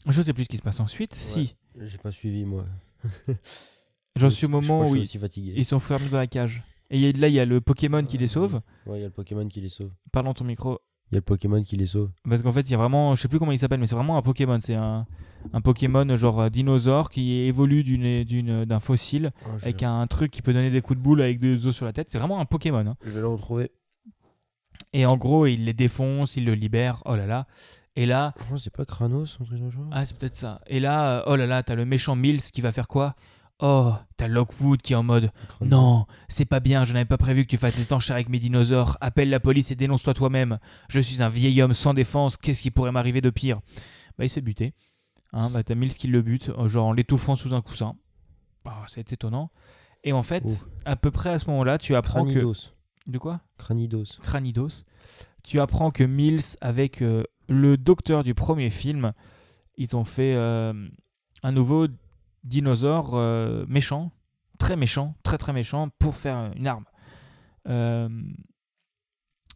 [0.09, 1.15] Je sais plus ce qui se passe ensuite.
[1.15, 2.65] Si, J'ai pas suivi, moi.
[4.16, 6.62] j'en Je- suis au moment où ils, sont fermés dans la cage.
[6.90, 8.61] Et il y a- là, il y a le Pokémon qui les sauve.
[8.87, 9.90] Ouais, il y a le Pokémon qui les sauve.
[10.12, 10.79] Parle dans ton micro.
[11.11, 12.11] Il y a le Pokémon qui les sauve.
[12.29, 13.94] Parce qu'en fait, il y a vraiment, je sais plus comment il s'appelle, mais c'est
[13.96, 14.59] vraiment un Pokémon.
[14.62, 15.07] C'est un,
[15.53, 20.40] un Pokémon genre euh, dinosaure qui évolue d'une, d'un fossile Ah, avec un truc qui
[20.42, 22.09] peut donner des coups de boule avec des os sur la tête.
[22.11, 22.87] C'est vraiment un Pokémon.
[22.87, 22.96] hein.
[23.05, 23.70] je vais le retrouver.
[24.94, 27.03] Et en gros, il les défonce, il le libère.
[27.07, 27.46] Oh là là.
[27.94, 29.38] Et là, Je crois c'est pas Kranos,
[29.90, 30.62] ah, c'est peut-être ça.
[30.66, 33.14] Et là, euh, oh là là, t'as le méchant Mills qui va faire quoi?
[33.64, 35.31] Oh, t'as Lockwood qui est en mode.
[35.61, 38.40] Non, c'est pas bien, je n'avais pas prévu que tu fasses des enchères avec mes
[38.40, 38.98] dinosaures.
[39.01, 40.59] Appelle la police et dénonce-toi toi-même.
[40.88, 43.61] Je suis un vieil homme sans défense, qu'est-ce qui pourrait m'arriver de pire?
[44.18, 44.75] Bah, il se fait buter.
[45.33, 47.94] Hein, bah, t'as Mills qui le bute, euh, genre en l'étouffant sous un coussin.
[48.64, 49.53] Ah, c'est étonnant.
[50.03, 50.66] Et en fait, Ouf.
[50.85, 52.31] à peu près à ce moment-là, tu apprends que.
[52.33, 52.72] Cranidos.
[53.07, 53.42] De quoi?
[53.59, 54.18] Cranidos.
[54.22, 54.85] Cranidos.
[55.44, 59.12] Tu apprends que Mills, avec euh, le docteur du premier film,
[59.77, 60.72] ils ont fait euh,
[61.44, 61.87] un nouveau
[62.44, 64.12] dinosaure euh, méchant,
[64.59, 66.85] très méchant, très très méchant, pour faire une arme.
[67.68, 68.09] Euh,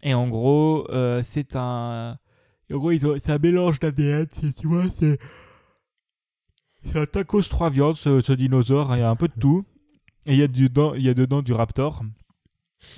[0.02, 2.18] et en gros, euh, c'est un.
[2.72, 5.18] En gros, c'est un mélange d'ADN, c'est- tu vois, c'est.
[6.84, 9.64] C'est un tacos 3 viandes, ce, ce dinosaure, il y a un peu de tout.
[10.26, 12.02] Et il y, a du- il y a dedans du raptor.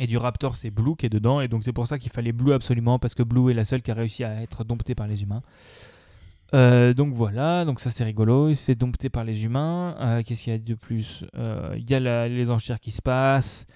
[0.01, 1.41] Et du Raptor, c'est Blue qui est dedans.
[1.41, 3.81] Et donc, c'est pour ça qu'il fallait Blue absolument, parce que Blue est la seule
[3.81, 5.43] qui a réussi à être domptée par les humains.
[6.55, 8.49] Euh, donc voilà, donc ça c'est rigolo.
[8.49, 9.97] Il se fait dompter par les humains.
[10.01, 11.25] Euh, Qu'est-ce qu'il y a de plus?
[11.37, 13.67] Euh, Il y a les enchères qui se passent.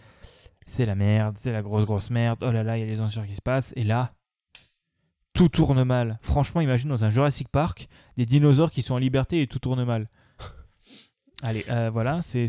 [0.67, 2.39] C'est la merde, c'est la grosse grosse merde.
[2.43, 3.73] Oh là là, il y a les enchères qui se passent.
[3.77, 4.13] Et là,
[5.35, 6.19] tout tourne mal.
[6.23, 9.85] Franchement, imagine dans un Jurassic Park, des dinosaures qui sont en liberté et tout tourne
[9.85, 10.09] mal.
[11.43, 12.47] Allez, voilà, c'est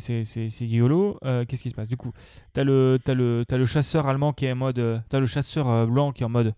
[0.62, 1.18] YOLO.
[1.26, 1.90] Euh, Qu'est-ce qui se passe?
[1.90, 2.12] Du coup,
[2.54, 5.04] t'as le, le, le chasseur allemand qui est en mode.
[5.10, 6.54] T'as le chasseur blanc qui est en mode.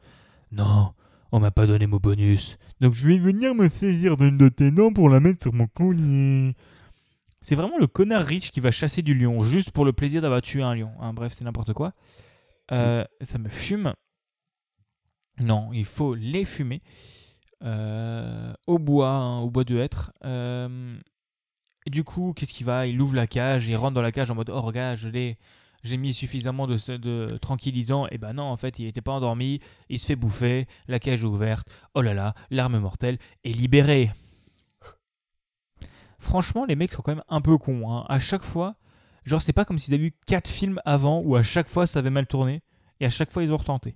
[0.51, 0.91] Non,
[1.31, 2.57] on m'a pas donné mon bonus.
[2.81, 5.67] Donc je vais venir me saisir d'une de tes dents pour la mettre sur mon
[5.67, 6.55] collier.
[7.41, 10.41] C'est vraiment le connard riche qui va chasser du lion juste pour le plaisir d'avoir
[10.41, 10.91] tué un lion.
[10.99, 11.93] Hein, bref, c'est n'importe quoi.
[12.71, 13.93] Euh, Ça me fume.
[15.39, 16.81] Non, il faut les fumer.
[17.63, 20.11] Euh, au bois, hein, au bois de hêtre.
[20.23, 20.97] Euh,
[21.85, 22.87] et du coup, qu'est-ce qu'il va?
[22.87, 25.37] Il ouvre la cage, il rentre dans la cage en mode Oh, regarde, je l'ai.
[25.85, 28.07] J'ai mis suffisamment de, de tranquillisant.
[28.09, 29.59] Et ben non, en fait, il n'était pas endormi.
[29.89, 30.67] Il se fait bouffer.
[30.87, 31.67] La cage est ouverte.
[31.93, 34.11] Oh là là, l'arme mortelle est libérée.
[36.17, 37.91] Franchement, les mecs sont quand même un peu cons.
[37.91, 38.03] hein.
[38.09, 38.75] À chaque fois,
[39.25, 41.99] genre, c'est pas comme s'ils avaient eu 4 films avant où à chaque fois ça
[41.99, 42.63] avait mal tourné.
[42.99, 43.95] Et à chaque fois, ils ont retenté.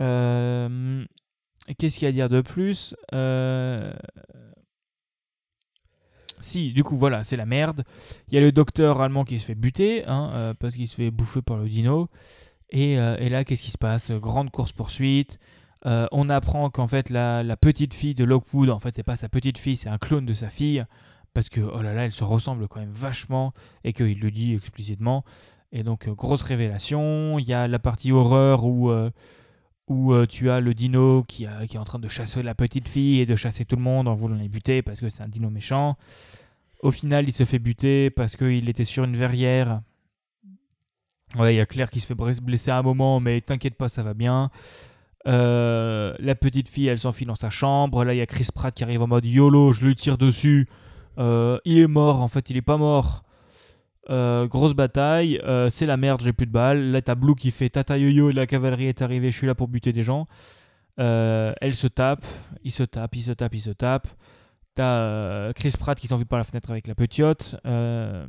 [0.00, 1.04] Euh,
[1.78, 2.96] Qu'est-ce qu'il y a à dire de plus?
[3.14, 3.92] Euh,
[6.44, 7.84] Si, du coup, voilà, c'est la merde.
[8.28, 10.94] Il y a le docteur allemand qui se fait buter, hein, euh, parce qu'il se
[10.94, 12.08] fait bouffer par le dino.
[12.68, 14.10] Et, euh, là, qu'est-ce qui se passe?
[14.10, 15.38] Grande course-poursuite.
[15.86, 19.30] Euh, on apprend qu'en fait, la, petite fille de Lockwood, en fait, c'est pas sa
[19.30, 20.84] petite fille, c'est un clone de sa fille.
[21.32, 23.54] Parce que, oh là là, elle se ressemble quand même vachement.
[23.82, 25.24] Et qu'il le dit explicitement.
[25.72, 27.38] Et donc, grosse révélation.
[27.38, 28.92] Il y a la partie horreur où.
[29.88, 33.20] Où euh, tu as le dino qui, est en train de chasser la petite fille
[33.20, 35.50] et de chasser tout le monde en voulant les buter parce que c'est un dino
[35.50, 35.96] méchant.
[36.82, 39.80] Au final, il se fait buter parce qu'il était sur une verrière.
[41.36, 44.02] Il y a Claire qui se fait blesser à un moment, mais t'inquiète pas, ça
[44.02, 44.50] va bien.
[45.26, 48.04] Euh, la petite fille, elle s'enfuit dans sa chambre.
[48.04, 50.68] Là, il y a Chris Pratt qui arrive en mode YOLO, je lui tire dessus.
[51.18, 53.24] Euh, il est mort, en fait, il est pas mort.
[54.10, 56.90] Euh, grosse bataille, euh, c'est la merde, j'ai plus de balles.
[56.90, 59.68] Là, t'as Blue qui fait tata yo-yo, la cavalerie est arrivée, je suis là pour
[59.68, 60.26] buter des gens.
[61.00, 62.24] Euh, elle se tape,
[62.62, 64.08] il se tape, il se tape, il se tape.
[64.74, 68.26] T'as Chris Pratt qui s'enfuit par la fenêtre avec la petite, euh,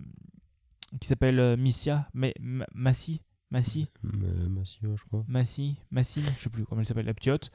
[1.02, 5.26] qui s'appelle Missia, mais Ma- Massi, Massi, Massio, je crois.
[5.28, 7.52] Massi, Massi, je sais plus comment elle s'appelle, la petite.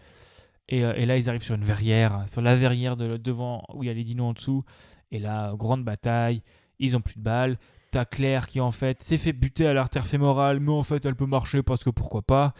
[0.69, 3.87] Et, et là, ils arrivent sur une verrière, sur la verrière de devant où il
[3.87, 4.65] y a les dinos en dessous.
[5.11, 6.43] Et là, grande bataille,
[6.79, 7.57] ils ont plus de balles.
[7.91, 11.17] T'as Claire qui en fait s'est fait buter à l'artère fémorale, mais en fait elle
[11.17, 12.55] peut marcher parce que pourquoi pas.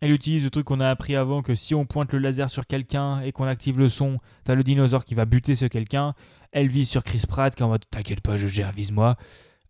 [0.00, 2.66] Elle utilise le truc qu'on a appris avant que si on pointe le laser sur
[2.66, 6.14] quelqu'un et qu'on active le son, t'as le dinosaure qui va buter ce quelqu'un.
[6.52, 9.16] Elle vise sur Chris Pratt qui est en mode T'inquiète pas, je gère, vise-moi.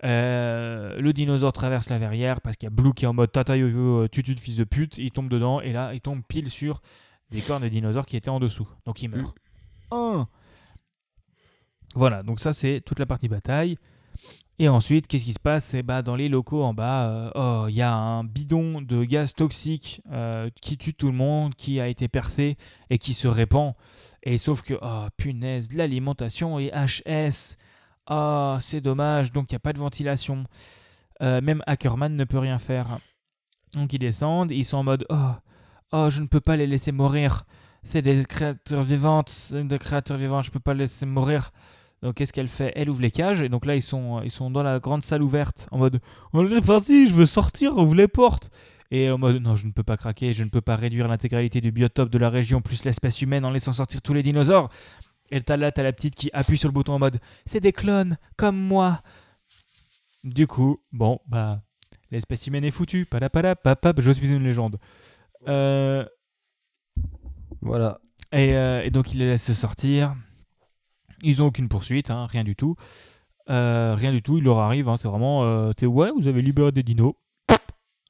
[0.05, 3.33] Euh, le dinosaure traverse la verrière parce qu'il y a Blue qui est en mode
[3.33, 4.99] Tata yo-yo, tutu de fils de pute.
[4.99, 6.83] Il tombe dedans et là, il tombe pile sur
[7.31, 8.69] des cornes de dinosaures qui étaient en dessous.
[8.85, 9.35] Donc il meurt.
[11.95, 13.79] Voilà, donc ça c'est toute la partie bataille.
[14.61, 15.67] Et ensuite, qu'est-ce qui se passe?
[15.67, 19.05] C'est bah, dans les locaux en bas, euh, oh, il y a un bidon de
[19.05, 22.57] gaz toxique euh, qui tue tout le monde, qui a été percé
[22.91, 23.75] et qui se répand.
[24.25, 27.57] Et sauf que, oh punaise, l'alimentation est HS.
[28.11, 30.45] Oh, c'est dommage, donc il n'y a pas de ventilation.
[31.23, 32.99] Euh, même Ackerman ne peut rien faire.
[33.75, 35.33] Donc ils descendent, ils sont en mode Oh,
[35.93, 37.45] oh je ne peux pas les laisser mourir.
[37.85, 41.53] C'est des créatures vivantes, c'est des créatures vivantes, je ne peux pas les laisser mourir.
[42.03, 42.73] Donc qu'est-ce qu'elle fait?
[42.77, 45.23] Elle ouvre les cages et donc là ils sont, ils sont dans la grande salle
[45.23, 46.01] ouverte en mode
[46.33, 48.51] oh, vas-y je veux sortir ouvre les portes.
[48.91, 51.61] Et en mode non je ne peux pas craquer je ne peux pas réduire l'intégralité
[51.61, 54.71] du biotope de la région plus l'espèce humaine en laissant sortir tous les dinosaures.
[55.33, 57.73] Et t'as là t'as la petite qui appuie sur le bouton en mode c'est des
[57.73, 59.03] clones comme moi.
[60.23, 61.63] Du coup bon bah
[62.13, 63.07] l'espèce humaine est foutue.
[63.07, 64.79] Pada papap je suis une légende.
[65.49, 66.05] Euh,
[67.61, 68.01] Voilà.
[68.33, 70.15] et, euh, et donc il les laisse sortir.
[71.23, 72.77] Ils ont aucune poursuite, hein, rien du tout.
[73.51, 75.43] Euh, rien du tout, il leur arrive, hein, c'est vraiment...
[75.45, 77.15] Euh, ouais, vous avez libéré des dinos.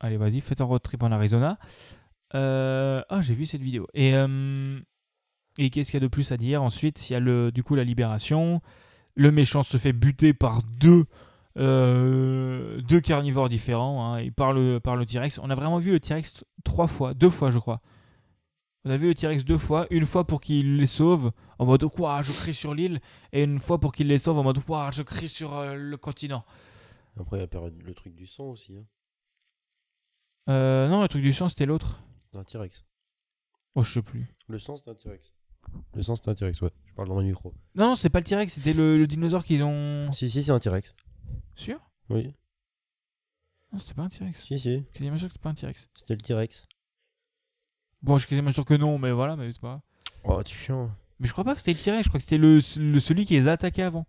[0.00, 1.58] Allez, vas-y, faites un road trip en Arizona.
[2.34, 3.86] Euh, Ah, j'ai vu cette vidéo.
[3.94, 4.12] Et,
[5.58, 7.62] et qu'est-ce qu'il y a de plus à dire Ensuite, il y a le, du
[7.62, 8.60] coup la libération.
[9.14, 11.06] Le méchant se fait buter par deux,
[11.56, 14.14] deux carnivores différents.
[14.16, 15.38] hein, par le, par le T-Rex.
[15.42, 17.80] On a vraiment vu le T-Rex trois fois, deux fois je crois.
[18.84, 21.84] On a vu le T-Rex deux fois, une fois pour qu'il les sauve, en mode
[21.86, 23.00] quoi, je crie sur l'île,
[23.32, 25.96] et une fois pour qu'il les sauve en mode quoi, je crie sur euh, le
[25.96, 26.44] continent.
[27.18, 28.76] Après, il y a le truc du sang aussi.
[28.76, 28.84] Hein.
[30.48, 32.02] Euh, non, le truc du sang c'était l'autre.
[32.30, 32.84] C'est un T-Rex.
[33.74, 34.26] Oh, je sais plus.
[34.48, 35.32] Le sang, c'est un T-Rex.
[35.94, 36.70] Le sang, c'est un T-Rex, ouais.
[36.86, 37.54] Je parle dans le micro.
[37.74, 40.10] Non, non, c'est pas le T-Rex, c'était le, le dinosaure qu'ils ont.
[40.10, 40.94] Si, si, c'est un T-Rex.
[41.54, 41.78] Sûr?
[42.08, 42.34] Oui.
[43.72, 44.46] Non, c'était pas un T-Rex.
[44.46, 44.60] Si, si.
[44.60, 45.88] Suis quasiment sûr que c'était pas un T-Rex.
[45.94, 46.66] C'était le T-Rex.
[48.02, 49.80] Bon, je suis quasiment sûr que non, mais voilà, mais c'est pas grave.
[50.24, 50.90] Oh, tu chiant.
[51.20, 53.26] Mais je crois pas que c'était le T-Rex, je crois que c'était le, le- celui
[53.26, 54.06] qui les a attaqués avant.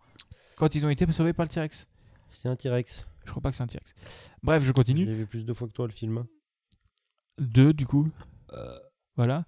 [0.57, 1.87] Quand ils ont été sauvés par le T-Rex.
[2.31, 3.05] C'est un T-Rex.
[3.25, 3.93] Je crois pas que c'est un T-Rex.
[4.43, 5.05] Bref, je continue.
[5.05, 6.25] l'ai vu plus de fois que toi, le film.
[7.39, 8.09] Deux, du coup.
[9.15, 9.45] Voilà.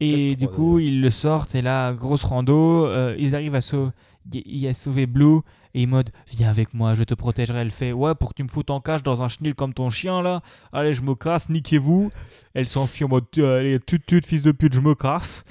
[0.00, 2.86] Et du coup, ils le sortent, et là, grosse rando.
[2.86, 3.90] euh, ils arrivent à, sau-
[4.32, 5.40] y- à sauver Blue.
[5.74, 7.58] Et il mode, viens avec moi, je te protégerai.
[7.60, 9.88] Elle fait, ouais, pour que tu me foutes en cage dans un chenil comme ton
[9.90, 10.42] chien, là.
[10.72, 12.10] Allez, je me casse, niquez-vous.
[12.54, 15.44] Elle s'enfuit en mode, euh, allez, tut tut, fils de pute, je me casse.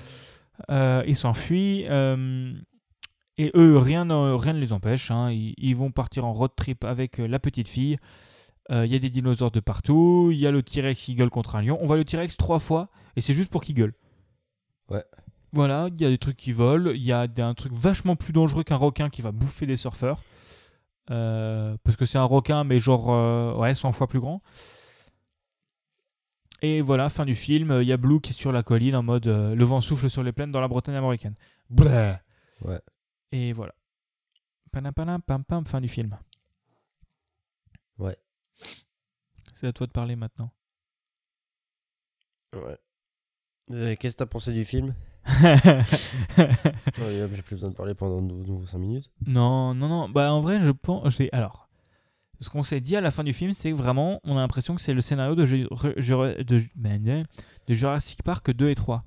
[0.69, 1.86] Euh, ils s'enfuient.
[1.89, 2.54] euh,
[3.38, 5.12] et eux, rien, ne- rien ne les empêche.
[5.12, 5.32] hein.
[5.32, 7.98] Ils, ils vont partir en road trip avec euh, la petite fille.
[8.72, 10.30] Il y a des dinosaures de partout.
[10.32, 11.80] Il y a le T-Rex qui gueule contre un lion.
[11.82, 12.89] On voit le T-Rex trois fois.
[13.15, 13.93] Et c'est juste pour qu'il gueule.
[14.89, 15.04] Ouais.
[15.54, 16.91] Voilà, il y a des trucs qui volent.
[16.93, 20.22] Il y a un truc vachement plus dangereux qu'un requin qui va bouffer des surfeurs.
[21.10, 24.43] Euh, parce que c'est un requin, mais genre euh, ouais, 100 fois plus grand.
[26.62, 27.80] Et voilà, fin du film.
[27.82, 30.10] Il y a Blue qui est sur la colline en mode euh, le vent souffle
[30.10, 31.36] sur les plaines dans la Bretagne américaine.
[31.69, 32.15] Bleh.
[32.62, 32.82] Ouais.
[33.32, 33.74] Et voilà.
[34.72, 36.15] Panam, panam, pam, pam, fin du film.
[37.98, 38.17] Ouais.
[39.56, 40.52] C'est à toi de parler maintenant.
[42.54, 42.78] Ouais.
[43.72, 44.95] Euh, Qu'est-ce que t'as pensé du film?
[46.38, 49.10] Ouais, J'ai plus besoin de parler pendant de nouveau 5 minutes.
[49.26, 50.10] Non, non, non.
[50.10, 51.15] Bah, en vrai, je pense.
[51.15, 51.68] j'ai- Alors,
[52.39, 54.75] ce qu'on s'est dit à la fin du film, c'est que vraiment, on a l'impression
[54.75, 56.62] que c'est le scénario de, Ju- Re- Jura- de,
[57.67, 59.04] de Jurassic Park 2 et 3.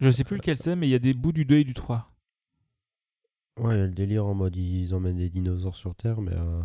[0.00, 1.74] Je sais plus lequel c'est, mais il y a des bouts du 2 et du
[1.74, 2.08] 3.
[3.60, 6.32] Ouais, il y a le délire en mode ils emmènent des dinosaures sur Terre, mais.
[6.34, 6.62] Euh...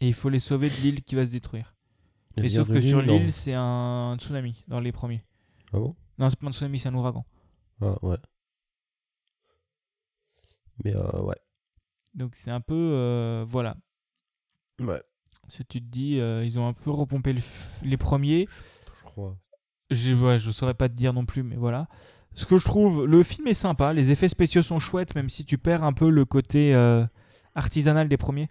[0.00, 1.74] Et il faut les sauver de l'île qui va se détruire.
[2.36, 5.24] le Et sauf que sur l'île, c'est un tsunami dans les premiers.
[5.72, 5.94] Ah bon?
[6.18, 7.24] Non, c'est pas un tsunami, c'est un ouragan.
[7.80, 8.18] Ah ouais.
[10.84, 11.36] Mais euh, ouais.
[12.14, 12.74] Donc c'est un peu.
[12.74, 13.76] euh, voilà.
[14.80, 15.02] Ouais.
[15.48, 18.46] Si tu te dis, euh, ils ont un peu repompé le f- les premiers.
[18.98, 19.36] Je crois.
[19.90, 21.86] Je, ouais, je saurais pas te dire non plus, mais voilà.
[22.34, 25.44] Ce que je trouve, le film est sympa, les effets spéciaux sont chouettes, même si
[25.44, 27.04] tu perds un peu le côté euh,
[27.54, 28.48] artisanal des premiers.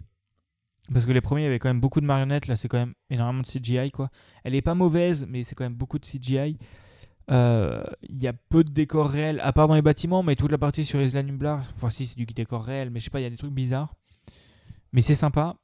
[0.92, 2.78] Parce que les premiers, il y avait quand même beaucoup de marionnettes, là c'est quand
[2.78, 4.10] même énormément de CGI, quoi.
[4.42, 6.58] Elle est pas mauvaise, mais c'est quand même beaucoup de CGI.
[7.30, 10.50] Euh, Il y a peu de décors réels, à part dans les bâtiments, mais toute
[10.50, 13.20] la partie sur Isla Nublar, enfin si c'est du décor réel, mais je sais pas,
[13.20, 13.94] il y a des trucs bizarres.
[14.92, 15.56] Mais c'est sympa.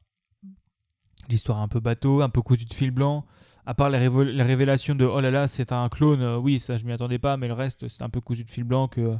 [1.28, 3.24] L'histoire un peu bateau, un peu cousu de fil blanc.
[3.66, 6.84] À part les, révélations de oh là là, c'est un clone, euh, oui, ça je
[6.84, 9.16] m'y attendais pas, mais le reste c'est un peu cousu de fil blanc que euh,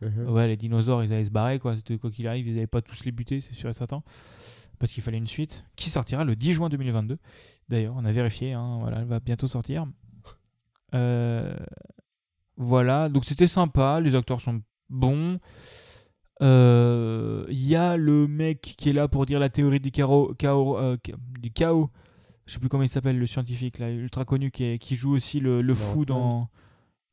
[0.00, 0.28] Mhm.
[0.30, 1.74] ouais, les dinosaures ils allaient se barrer, quoi.
[2.00, 4.02] Quoi qu'il arrive, ils allaient pas tous les buter, c'est sûr et certain.
[4.78, 7.18] Parce qu'il fallait une suite qui sortira le 10 juin 2022.
[7.68, 9.86] D'ailleurs, on a vérifié, hein, voilà, elle va bientôt sortir.
[10.94, 11.56] Euh,
[12.56, 15.38] voilà, donc c'était sympa, les acteurs sont bons.
[16.40, 20.34] Euh, Il y a le mec qui est là pour dire la théorie du chaos,
[20.44, 20.96] euh,
[21.40, 21.90] du chaos.
[22.46, 25.12] Je sais plus comment il s'appelle, le scientifique là, ultra connu qui, est- qui joue
[25.14, 26.48] aussi le, le fou dans.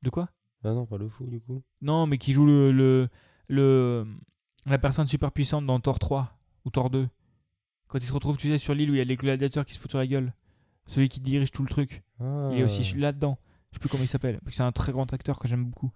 [0.02, 0.30] De quoi?
[0.64, 1.62] Ah non, pas le fou du coup.
[1.82, 3.10] Non, mais qui joue le, le,
[3.50, 4.06] le-
[4.66, 7.08] la personne super puissante dans Thor 3 ou Thor 2.
[7.88, 9.74] Quand il se retrouve, tu sais, sur l'île où il y a les gladiateurs qui
[9.74, 10.34] se foutent sur la gueule.
[10.88, 12.04] Celui qui dirige tout le truc.
[12.20, 12.26] Il
[12.58, 12.66] est Ah.
[12.66, 13.38] aussi là-dedans.
[13.72, 14.40] Je sais plus comment il s'appelle.
[14.50, 15.92] C'est un très grand acteur que j'aime beaucoup.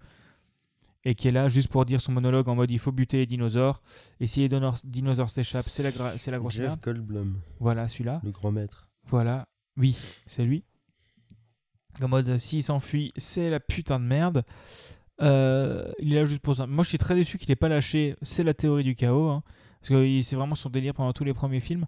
[1.05, 3.25] Et qui est là juste pour dire son monologue en mode il faut buter les
[3.25, 3.81] dinosaures.
[4.19, 6.79] Et si les dino- dinosaures s'échappent, c'est la, c'est la grosse Jeff merde.
[6.83, 8.19] Goldblum, Voilà, celui-là.
[8.23, 8.89] le grand maître.
[9.05, 9.47] Voilà.
[9.77, 10.63] Oui, c'est lui.
[12.01, 14.43] En mode, s'il s'enfuit, c'est la putain de merde.
[15.21, 16.67] Euh, il est là juste pour ça.
[16.67, 18.15] Moi, je suis très déçu qu'il ait pas lâché.
[18.21, 19.29] C'est la théorie du chaos.
[19.29, 19.43] hein,
[19.81, 21.85] parce que c'est vraiment son délire pendant tous les premiers films.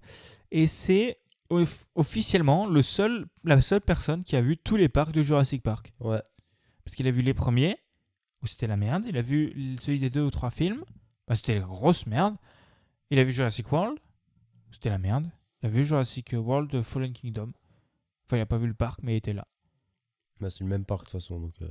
[0.51, 1.17] Et c'est
[1.49, 5.61] off- officiellement le seul, la seule personne qui a vu tous les parcs de Jurassic
[5.63, 5.93] Park.
[5.99, 6.21] Ouais.
[6.85, 7.77] Parce qu'il a vu les premiers,
[8.43, 9.03] où c'était la merde.
[9.07, 10.83] Il a vu celui des deux ou trois films,
[11.27, 12.35] bah, c'était la grosse merde.
[13.09, 13.99] Il a vu Jurassic World,
[14.71, 15.29] c'était la merde.
[15.61, 17.51] Il a vu Jurassic World Fallen Kingdom.
[18.25, 19.47] Enfin, il a pas vu le parc, mais il était là.
[20.39, 21.39] Bah, c'est le même parc de toute façon.
[21.39, 21.67] Donc, euh,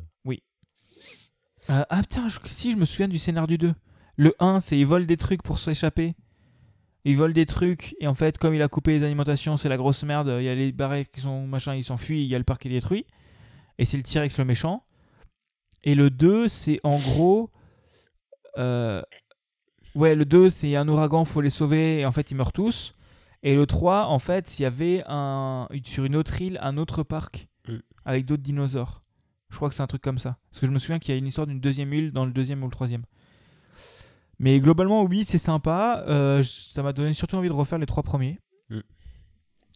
[1.68, 3.74] Euh, ah putain, je- si je me souviens du scénar du 2.
[4.16, 6.14] Le 1, c'est il vole des trucs pour s'échapper.
[7.04, 9.76] Il vole des trucs, et en fait, comme il a coupé les alimentations, c'est la
[9.76, 10.34] grosse merde.
[10.38, 12.62] Il y a les barrières qui sont machin, ils s'enfuient, il y a le parc
[12.62, 13.06] qui est détruit.
[13.78, 14.84] Et c'est le T-Rex le méchant.
[15.84, 17.50] Et le 2, c'est en gros.
[18.58, 19.02] euh,
[19.94, 22.94] ouais, le 2, c'est un ouragan, faut les sauver, et en fait, ils meurent tous.
[23.42, 27.02] Et le 3, en fait, il y avait un, sur une autre île un autre
[27.02, 27.76] parc Mm.
[28.06, 29.02] avec d'autres dinosaures.
[29.50, 30.38] Je crois que c'est un truc comme ça.
[30.50, 32.32] Parce que je me souviens qu'il y a une histoire d'une deuxième île dans le
[32.32, 33.04] deuxième ou le troisième.
[34.38, 36.04] Mais globalement, oui, c'est sympa.
[36.08, 38.38] Euh, ça m'a donné surtout envie de refaire les trois premiers.
[38.70, 38.80] Mm.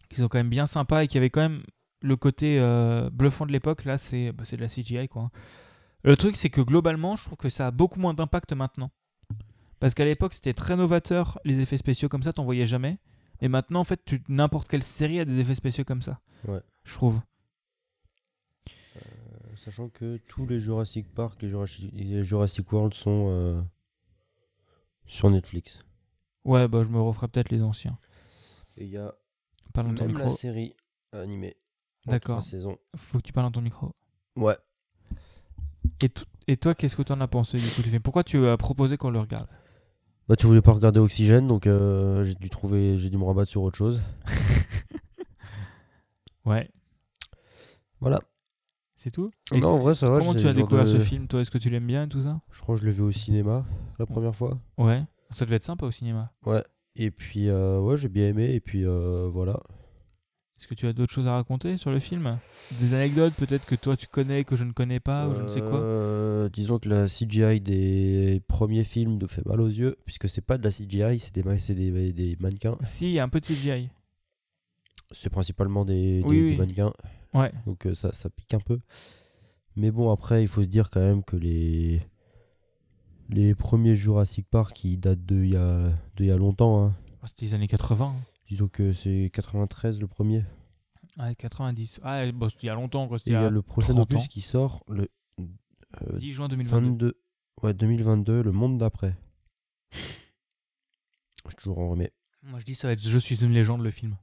[0.09, 1.63] Qui sont quand même bien sympas et qui avaient quand même
[2.01, 3.85] le côté euh, bluffant de l'époque.
[3.85, 5.29] Là, c'est bah, c'est de la CGI, quoi.
[6.05, 8.91] Le truc, c'est que globalement, je trouve que ça a beaucoup moins d'impact maintenant.
[9.79, 12.99] Parce qu'à l'époque, c'était très novateur, les effets spéciaux comme ça, t'en voyais jamais.
[13.41, 16.21] Et maintenant, en fait, tu- n'importe quelle série a des effets spéciaux comme ça.
[16.47, 16.61] Ouais.
[16.83, 17.19] Je trouve.
[18.97, 23.61] euh, sachant que tous les Jurassic Park, les Jurassic, les Jurassic World sont euh,
[25.05, 25.79] sur Netflix.
[26.45, 27.97] Ouais, bah je me referai peut-être les anciens.
[28.77, 29.13] Et il y a
[29.73, 30.75] Parle dans ton la série
[31.11, 31.57] animée.
[32.05, 32.41] D'accord.
[32.95, 33.91] Faut que tu parles dans ton micro.
[34.35, 34.55] Ouais.
[36.05, 36.11] Et,
[36.47, 38.57] et toi, qu'est-ce que tu en as pensé du coup tu fais Pourquoi tu as
[38.57, 39.47] proposé qu'on le regarde?
[40.27, 43.49] Bah, tu voulais pas regarder Oxygène, donc euh, j'ai dû trouver, j'ai dû me rabattre
[43.49, 44.01] sur autre chose.
[46.45, 46.69] Ouais,
[47.99, 48.19] Voilà.
[48.95, 49.31] c'est tout?
[49.51, 50.19] Et non, en vrai, ça va.
[50.19, 52.21] Comment tu as découvert de- ce film Toi, est-ce que tu l'aimes bien et tout
[52.21, 52.39] ça?
[52.51, 53.65] Je crois que je l'ai vu au cinéma
[53.97, 54.59] la première fois.
[54.77, 55.01] Ouais.
[55.31, 56.31] Ça devait être sympa au cinéma.
[56.45, 56.63] Ouais.
[56.95, 58.53] Et puis, euh, ouais, j'ai bien aimé.
[58.53, 59.59] Et puis, euh, voilà.
[60.59, 62.39] Est-ce que tu as d'autres choses à raconter sur le film?
[62.79, 65.47] Des anecdotes peut-être que toi tu connais, que je ne connais pas, ou je ne
[65.47, 65.79] sais quoi?
[65.79, 70.41] Euh, disons que la CGI des premiers films nous fait mal aux yeux, puisque c'est
[70.41, 72.77] pas de la CGI, c'est des, ma- c'est des, des mannequins.
[72.83, 73.89] Si, il y a un peu de CGI.
[75.11, 76.93] C'est principalement des, des- Oui, des mannequins,
[77.33, 77.51] Ouais.
[77.67, 78.79] donc euh, ça, ça pique un peu.
[79.75, 82.01] Mais bon, après, il faut se dire quand même que les,
[83.29, 86.85] les premiers Jurassic Park, ils datent de il y a, y a longtemps.
[86.85, 86.93] hein.
[87.21, 88.05] Oh, C'était les années 80.
[88.17, 88.21] hein.
[88.47, 90.43] Disons que c'est 93 le premier.
[91.17, 92.01] Ouais, 90.
[92.03, 93.07] Ah, bon, il y a longtemps.
[93.07, 93.17] Quoi.
[93.25, 94.27] Il y a le prochain 30 opus ans.
[94.29, 96.87] qui sort le euh, 10 juin 2022.
[97.07, 97.21] 22.
[97.63, 99.15] Ouais, 2022, le monde d'après.
[99.91, 99.99] Je
[101.49, 102.11] suis toujours en remets,
[102.43, 104.17] Moi je dis ça va être Je suis une légende le film.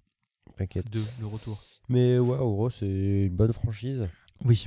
[0.56, 0.90] t'inquiète.
[0.90, 1.62] 2, le retour.
[1.88, 2.86] Mais ouais, en gros, c'est
[3.26, 4.08] une bonne franchise.
[4.44, 4.66] Oui.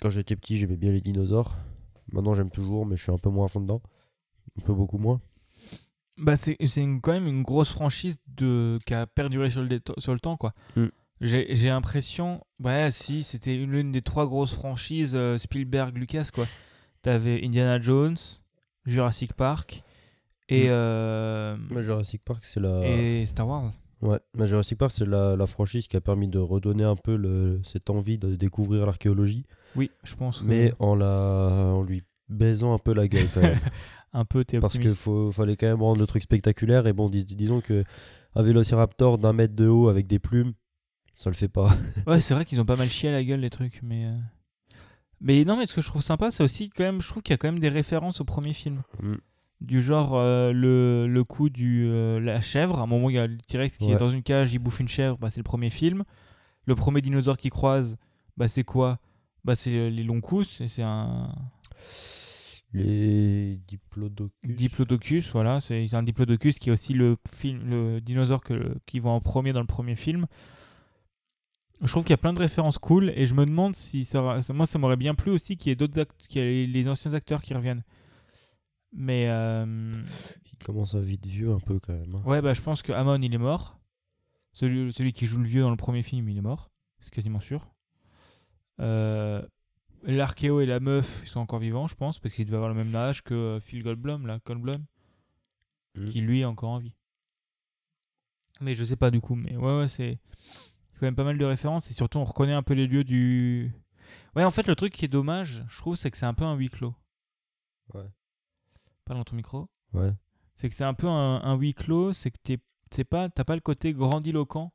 [0.00, 1.56] Quand j'étais petit, j'aimais bien les dinosaures.
[2.12, 3.82] Maintenant, j'aime toujours, mais je suis un peu moins à fond dedans.
[4.58, 5.20] Un peu beaucoup moins.
[6.18, 6.56] Bah, c'est
[7.02, 10.52] quand même une grosse franchise de, qui a perduré sur le, sur le temps, quoi.
[10.76, 10.86] Mm.
[11.20, 16.44] J'ai j'ai l'impression, ouais, si, c'était une- l'une des trois grosses franchises euh, Spielberg-Lucas, quoi.
[17.02, 18.16] T'avais Indiana Jones,
[18.86, 19.82] Jurassic Park
[20.48, 20.70] et, Mm.
[20.70, 22.82] euh, Mais Jurassic Park, c'est la.
[22.86, 23.70] et Star Wars.
[24.02, 27.14] Ouais, mais Jurassic Park, c'est la, la franchise qui a permis de redonner un peu
[27.16, 29.46] le, cette envie de découvrir l'archéologie,
[29.76, 30.42] Oui, je pense.
[30.42, 33.60] mais en, la, en lui baisant un peu la gueule quand même.
[34.12, 34.94] un peu, t'es Parce qu'il
[35.32, 36.86] fallait quand même rendre le truc spectaculaire.
[36.86, 37.84] Et bon, dis- disons que
[38.34, 40.52] un vélociraptor d'un mètre de haut avec des plumes,
[41.14, 41.68] ça le fait pas.
[42.06, 44.06] Ouais, c'est vrai qu'ils ont pas mal chié à la gueule les trucs, mais.
[44.06, 44.16] euh,
[45.20, 47.32] Mais non, mais ce que je trouve sympa, c'est aussi quand même, je trouve qu'il
[47.32, 48.82] y a quand même des références au premier film.
[49.02, 49.14] Mm.
[49.60, 52.80] Du genre euh, le, le coup du euh, la chèvre.
[52.80, 54.80] À un moment, il y a le T-Rex qui est dans une cage, il bouffe
[54.80, 56.02] une chèvre, bah, c'est le premier film.
[56.66, 57.96] Le premier dinosaure qui croise,
[58.36, 58.98] bah, c'est quoi?
[59.44, 61.32] Bah, C'est euh, les longs-coups, et c'est un
[62.74, 64.32] Les diplodocus.
[64.44, 65.60] diplodocus, voilà.
[65.60, 69.52] C'est un diplodocus qui est aussi le, film, le dinosaure que, qui va en premier
[69.52, 70.26] dans le premier film.
[71.82, 74.38] Je trouve qu'il y a plein de références cool et je me demande si ça
[74.54, 77.12] moi ça m'aurait bien plu aussi qu'il y ait d'autres qu'il y ait les anciens
[77.12, 77.82] acteurs qui reviennent.
[78.92, 80.02] Mais euh,
[80.52, 82.14] Il commence à vite vieux un peu quand même.
[82.14, 82.22] hein.
[82.24, 83.80] ouais bah je pense que Amon il est mort.
[84.52, 86.70] Celui, celui qui joue le vieux dans le premier film il est mort,
[87.00, 87.68] c'est quasiment sûr.
[88.80, 89.42] Euh,
[90.04, 92.76] L'archéo et la meuf ils sont encore vivants je pense parce qu'ils devaient avoir le
[92.76, 94.84] même âge que euh, Phil Goldblum là, Goldblum,
[95.94, 96.06] Mm.
[96.06, 96.96] qui lui est encore en vie.
[98.62, 100.18] Mais je sais pas du coup, mais ouais ouais c'est
[100.94, 103.72] quand même pas mal de références et surtout on reconnaît un peu les lieux du.
[104.34, 106.44] Ouais en fait le truc qui est dommage je trouve c'est que c'est un peu
[106.44, 106.94] un huis clos.
[107.92, 108.08] Ouais.
[109.04, 109.68] Parle dans ton micro.
[109.92, 110.12] Ouais.
[110.54, 112.58] C'est que c'est un peu un, un huis clos, c'est que t'es
[112.90, 114.72] t'es pas t'as pas le côté grandiloquent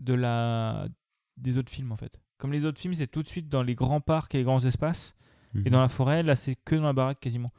[0.00, 0.88] de la
[1.36, 2.20] des autres films en fait.
[2.44, 4.62] Comme les autres films, c'est tout de suite dans les grands parcs et les grands
[4.62, 5.14] espaces
[5.54, 5.68] et Mhm.
[5.70, 7.54] dans la forêt, là c'est que dans la baraque quasiment.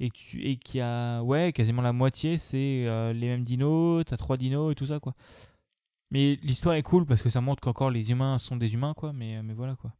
[0.00, 4.02] Et tu et qu'il y a ouais, quasiment la moitié c'est euh, les mêmes dinos,
[4.06, 5.14] t'as trois dinos et tout ça quoi.
[6.10, 9.12] Mais l'histoire est cool parce que ça montre qu'encore les humains sont des humains quoi,
[9.12, 9.92] mais mais voilà quoi.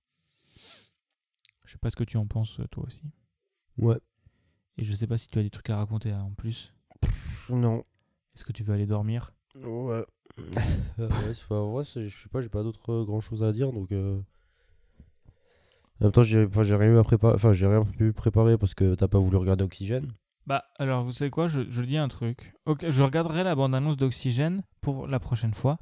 [1.66, 3.02] Je sais pas ce que tu en penses euh, toi aussi.
[3.76, 3.98] Ouais.
[4.78, 6.72] Et je sais pas si tu as des trucs à raconter euh, en plus.
[7.50, 7.84] Non.
[8.34, 9.34] Est-ce que tu veux aller dormir?
[9.64, 10.04] Ouais.
[10.38, 10.44] Euh,
[10.98, 13.52] ouais, c'est pas, ouais, c'est- je sais pas, j'ai pas d'autre euh, grand chose à
[13.52, 13.90] dire donc.
[13.92, 14.20] euh,
[16.00, 18.58] En même temps, j'ai enfin, j'ai rien eu à préparer, enfin, j'ai rien pu préparer
[18.58, 20.12] parce que t'as pas voulu regarder Oxygène.
[20.46, 22.54] Bah alors vous savez quoi, je, je dis un truc.
[22.66, 25.78] Ok, je regarderai la bande-annonce d'Oxygène pour la prochaine fois.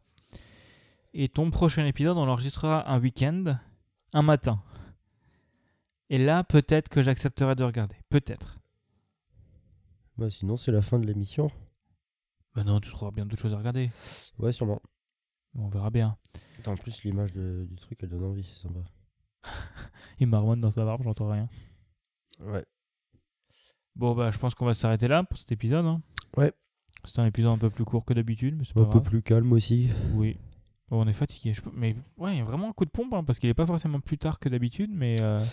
[1.12, 3.56] Et ton prochain épisode, on l'enregistrera un week-end,
[4.12, 4.62] un matin.
[6.10, 7.94] Et là, peut-être que j'accepterai de regarder.
[8.08, 8.58] Peut-être.
[10.16, 11.48] Bah, sinon, c'est la fin de l'émission.
[12.54, 13.90] Bah non, tu trouveras bien d'autres choses à regarder.
[14.38, 14.80] Ouais, sûrement.
[15.56, 16.16] On verra bien.
[16.58, 18.80] Attends, En plus, l'image de- du truc, elle donne envie, c'est sympa.
[20.20, 21.48] Il marmonne dans sa barbe, j'entends rien.
[22.40, 22.64] Ouais.
[23.96, 25.84] Bon bah je pense qu'on va s'arrêter là pour cet épisode.
[25.84, 26.02] hein.
[26.36, 26.52] Ouais.
[27.04, 29.02] C'était un épisode un peu plus court que d'habitude, mais c'est pas Un peu grave.
[29.10, 29.90] plus calme aussi.
[30.14, 30.36] Oui.
[30.88, 31.52] Bon, on est fatigué.
[31.54, 33.48] Je peux- Mais ouais, il y a vraiment un coup de pompe, hein, parce qu'il
[33.50, 35.20] est pas forcément plus tard que d'habitude, mais...
[35.20, 35.44] euh,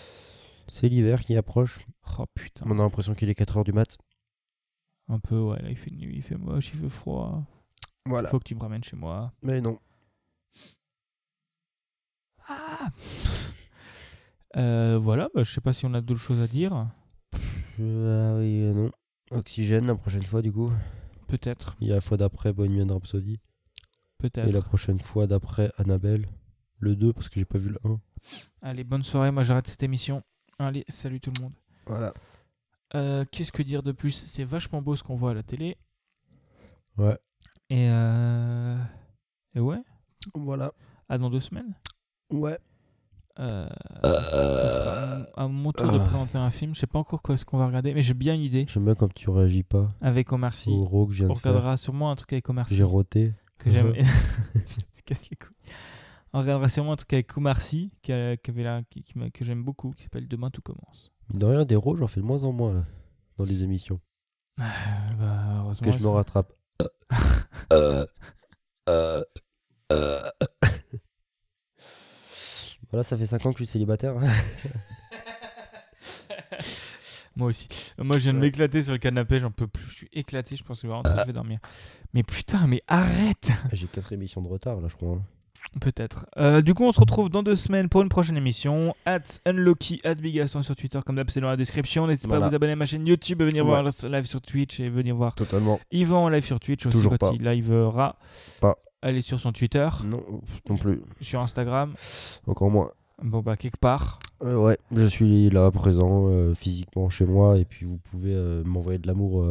[0.68, 1.86] C'est l'hiver qui approche.
[2.18, 2.64] Oh putain.
[2.68, 3.96] On a l'impression qu'il est 4h du mat.
[5.08, 7.42] Un peu, ouais, là il fait nuit, il fait moche, il fait froid.
[8.06, 8.28] Voilà.
[8.28, 9.32] Faut que tu me ramènes chez moi.
[9.42, 9.78] Mais non.
[12.48, 12.88] Ah
[14.56, 16.86] Euh, voilà, bah, je sais pas si on a d'autres choses à dire.
[17.80, 18.90] Euh, ah oui, euh, non.
[19.30, 20.70] Oxygène la prochaine fois, du coup.
[21.26, 23.40] Peut-être, Il y a la fois d'après Bohemian Rhapsody.
[24.18, 24.46] peut-être.
[24.46, 26.28] Et la prochaine fois d'après Annabelle.
[26.80, 27.98] Le 2, parce que j'ai pas vu le 1.
[28.60, 30.22] Allez, bonne soirée, moi j'arrête cette émission.
[30.58, 31.54] Allez, salut tout le monde.
[31.86, 32.12] Voilà.
[32.94, 34.10] Euh, Qu'est-ce que dire de plus?
[34.12, 35.76] C'est vachement beau ce qu'on voit à la télé.
[36.98, 37.18] Ouais.
[37.70, 38.76] Et euh...
[39.54, 39.80] Et ouais,
[40.34, 40.72] Voilà.
[41.08, 41.74] à dans deux semaines?
[42.30, 42.58] Ouais.
[43.38, 43.66] Euh,
[45.36, 46.04] à mon tour de Ah.
[46.04, 46.74] présenter un film.
[46.74, 48.66] Je sais pas encore quoi ce qu'on va regarder, mais j'ai bien une idée.
[48.68, 50.70] J'aime bien quand tu réagis pas Avec Omar Sy.
[50.70, 53.32] au rock On regardera sûrement un truc avec Omar Sy J'ai roté.
[53.58, 53.94] que j'aime.
[54.92, 55.48] Se casse les couilles.
[56.34, 58.12] On regardera sûrement un truc avec Omar Sy qui
[58.42, 61.11] qui avait là, qui- que j'aime beaucoup, qui s'appelle Demain tout commence.
[61.30, 62.84] Mine de rien, des rôles, j'en fais de moins en moins là,
[63.38, 64.00] dans les émissions.
[64.60, 64.62] Euh,
[65.18, 66.52] bah, heureusement, que je me rattrape.
[72.90, 74.14] voilà, ça fait 5 ans que je suis célibataire.
[77.36, 77.66] Moi aussi.
[77.96, 78.42] Moi, je viens de Ouais.
[78.46, 79.88] m'éclater sur le canapé, j'en peux plus.
[79.88, 81.60] Je suis éclaté, je pense que je vais rentrer, je vais dormir.
[82.12, 85.14] Mais putain, mais arrête J'ai 4 émissions de retard là, je crois.
[85.16, 85.22] hein.
[85.80, 86.26] Peut-être.
[86.36, 88.94] Euh, du coup, on se retrouve dans deux semaines pour une prochaine émission.
[89.06, 92.06] At Unlucky, at Bigaston sur Twitter, comme d'hab, c'est dans la description.
[92.06, 93.70] N'hésitez pas à vous abonner à ma chaîne YouTube, à venir Ouais.
[93.70, 95.80] voir live sur Twitch et venir voir Totalement.
[95.90, 97.32] Yvan en live sur Twitch aussi Toujours quand pas.
[97.34, 98.16] il livera.
[98.60, 98.76] Pas.
[99.00, 100.22] Allez sur son Twitter, Non,
[100.68, 101.00] non plus.
[101.20, 101.94] sur Instagram.
[102.46, 102.90] Encore moins.
[103.22, 104.18] Bon, bah, quelque part.
[104.44, 108.34] Euh, ouais, je suis là, présent, euh, physiquement chez moi, et puis vous pouvez
[108.64, 109.44] m'envoyer de l'amour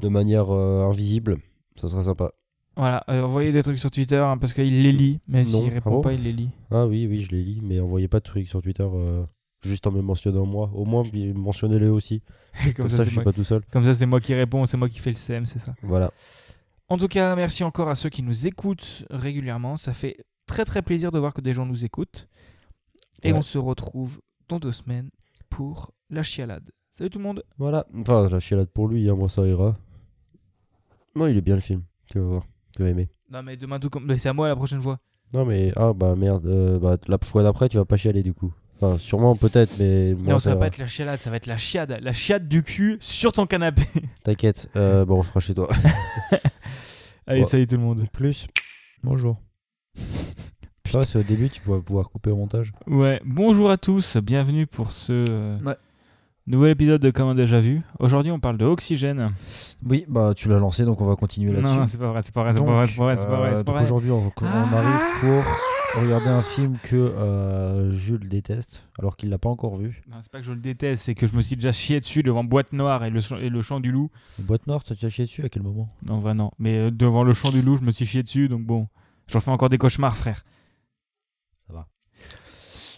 [0.00, 1.38] de manière invisible.
[1.80, 2.32] Ça serait sympa.
[2.76, 5.74] Voilà, euh, envoyez des trucs sur Twitter hein, parce qu'il les lit, mais s'il Ah
[5.74, 6.50] répond bon pas, il les lit.
[6.70, 9.22] Ah oui, oui, je les lis, mais envoyez pas de trucs sur Twitter, euh,
[9.60, 10.70] juste en me mentionnant moi.
[10.74, 11.02] Au moins,
[11.34, 12.22] mentionnez-les aussi.
[12.64, 13.24] Comme, comme, ça, ça, je suis moi...
[13.24, 13.62] pas tout seul.
[13.70, 15.74] comme ça, c'est moi qui réponds, c'est moi qui fais le CM, c'est ça.
[15.82, 16.12] Voilà.
[16.88, 19.76] En tout cas, merci encore à ceux qui nous écoutent régulièrement.
[19.76, 20.16] Ça fait
[20.46, 22.28] très très plaisir de voir que des gens nous écoutent.
[23.22, 23.38] Et Ouais.
[23.38, 25.10] on se retrouve dans deux semaines
[25.48, 26.70] pour la chialade.
[26.92, 27.86] Salut tout le monde Voilà.
[27.98, 29.76] Enfin, la chialade pour lui, hein, moi ça ira.
[31.14, 31.82] Non, il est bien le film.
[32.10, 32.42] Tu vas voir.
[32.76, 33.08] Tu vas aimer.
[33.30, 34.04] Non mais demain tout comme...
[34.06, 34.98] mais C'est à moi la prochaine fois.
[35.34, 36.46] Non, mais ah bah merde.
[36.46, 38.52] euh, bah, la fois d'après, tu vas pas chialer du coup.
[38.80, 40.12] Enfin, sûrement, peut-être, mais.
[40.14, 41.98] moi, non, ça va pas être la chialade, ça va être la chiade.
[42.02, 43.84] La chiade du cul sur ton canapé.
[44.24, 44.68] T'inquiète.
[44.76, 45.68] Euh, bon, on fera chez toi.
[47.26, 47.46] Allez, Ouais.
[47.46, 48.06] salut tout le monde.
[48.12, 48.46] Plus.
[49.04, 49.36] Bonjour.
[50.86, 52.72] Ça, c'est au début, tu vas pouvoir couper au montage.
[52.86, 55.12] Ouais, bonjour à tous, bienvenue pour ce...
[55.28, 55.76] euh, Ouais.
[56.46, 57.82] Nouvel épisode de Comme un déjà vu.
[58.00, 59.30] Aujourd'hui, on parle de Oxygène.
[59.86, 61.74] Oui, bah tu l'as lancé, donc on va continuer là-dessus.
[61.74, 63.26] Non, non, c'est pas vrai, c'est pas vrai, c'est pas vrai, c'est pas vrai, c'est
[63.26, 63.84] pas vrai, euh, pas vrai.
[63.84, 69.38] Aujourd'hui, on, on arrive pour regarder un film que euh, Jules déteste, alors qu'il l'a
[69.38, 70.02] pas encore vu.
[70.10, 72.24] Non, c'est pas que je le déteste, c'est que je me suis déjà chié dessus
[72.24, 74.10] devant Boîte Noire et le, et le chant du loup.
[74.40, 75.90] Boîte noire, t'as déjà chié dessus à quel moment?
[76.04, 76.50] Non, vrai, non.
[76.58, 78.88] Mais euh, devant le chant du loup, je me suis chié dessus, donc bon.
[79.28, 80.42] J'en fais encore des cauchemars, frère.
[81.68, 81.86] Ça va.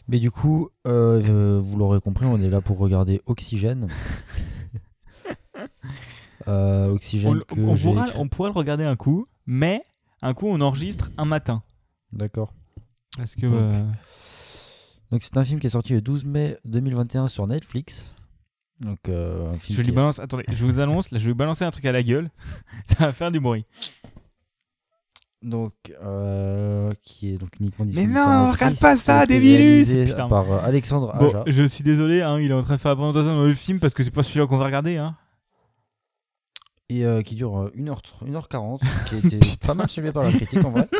[0.08, 3.88] Mais du coup, euh, euh, vous l'aurez compris, on est là pour regarder Oxygène.
[6.46, 9.82] Euh, Oxygène On, que on j'ai pourra, on pourra le regarder un coup, mais
[10.20, 11.62] un coup, on enregistre un matin.
[12.12, 12.52] D'accord.
[13.16, 13.46] Parce que.
[13.46, 13.86] Donc, euh,
[15.10, 18.12] Donc c'est un film qui est sorti le 12 mai 2021 sur Netflix.
[18.80, 20.18] Donc euh, un film je lui est- balance.
[20.18, 22.30] Attendez, je vous annonce, là, je vais lui balancer un truc à la gueule.
[22.84, 23.64] Ça va faire du bruit.
[25.44, 25.72] Donc
[26.02, 30.28] euh, qui est donc uniquement Mais disponible non, sur Netflix, regarde pas ça, Débilus Putain.
[30.28, 31.44] par euh, Alexandre Bon, Aja.
[31.46, 33.78] je suis désolé, hein, il est en train de faire la présentation dans le film
[33.78, 34.96] parce que c'est pas celui-là qu'on va regarder.
[34.96, 35.16] Hein.
[36.88, 39.66] et euh, qui dure euh, 1h, 1h40 qui a été Putain.
[39.66, 40.88] pas mal suivi par la critique en vrai.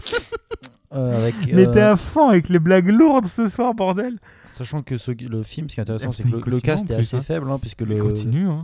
[0.93, 4.21] Euh, avec, Mais t'es à fond avec les blagues lourdes ce soir, bordel.
[4.45, 6.61] Sachant que ce- le film, ce qui est intéressant, Ah, c'est que le, le continue
[6.61, 7.21] cast est plus, assez hein.
[7.21, 8.47] faible, hein, puisque Il le- continue.
[8.47, 8.63] Hein.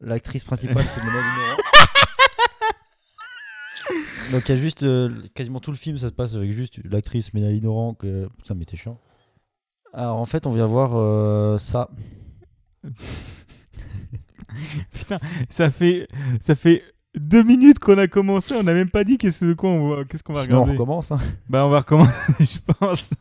[0.00, 1.62] l'actrice principale, c'est Mélanie Laurent.
[4.32, 6.80] Donc il y a juste euh, quasiment tout le film, ça se passe avec juste
[6.84, 7.94] l'actrice Mélanie Laurent.
[7.94, 8.28] Que...
[8.54, 8.98] Mais t'es chiant.
[9.92, 11.90] Alors en fait, on vient voir euh, ça.
[14.92, 15.18] Putain,
[15.48, 16.08] ça fait,
[16.40, 16.82] ça fait
[17.18, 20.32] deux minutes qu'on a commencé, on n'a même pas dit qu'est-ce qu'on va, qu'est-ce qu'on
[20.32, 20.78] va Sinon, on regarder.
[20.78, 21.12] recommence.
[21.12, 21.18] hein.
[21.48, 22.12] Bah on va recommencer,
[22.44, 23.14] je pense.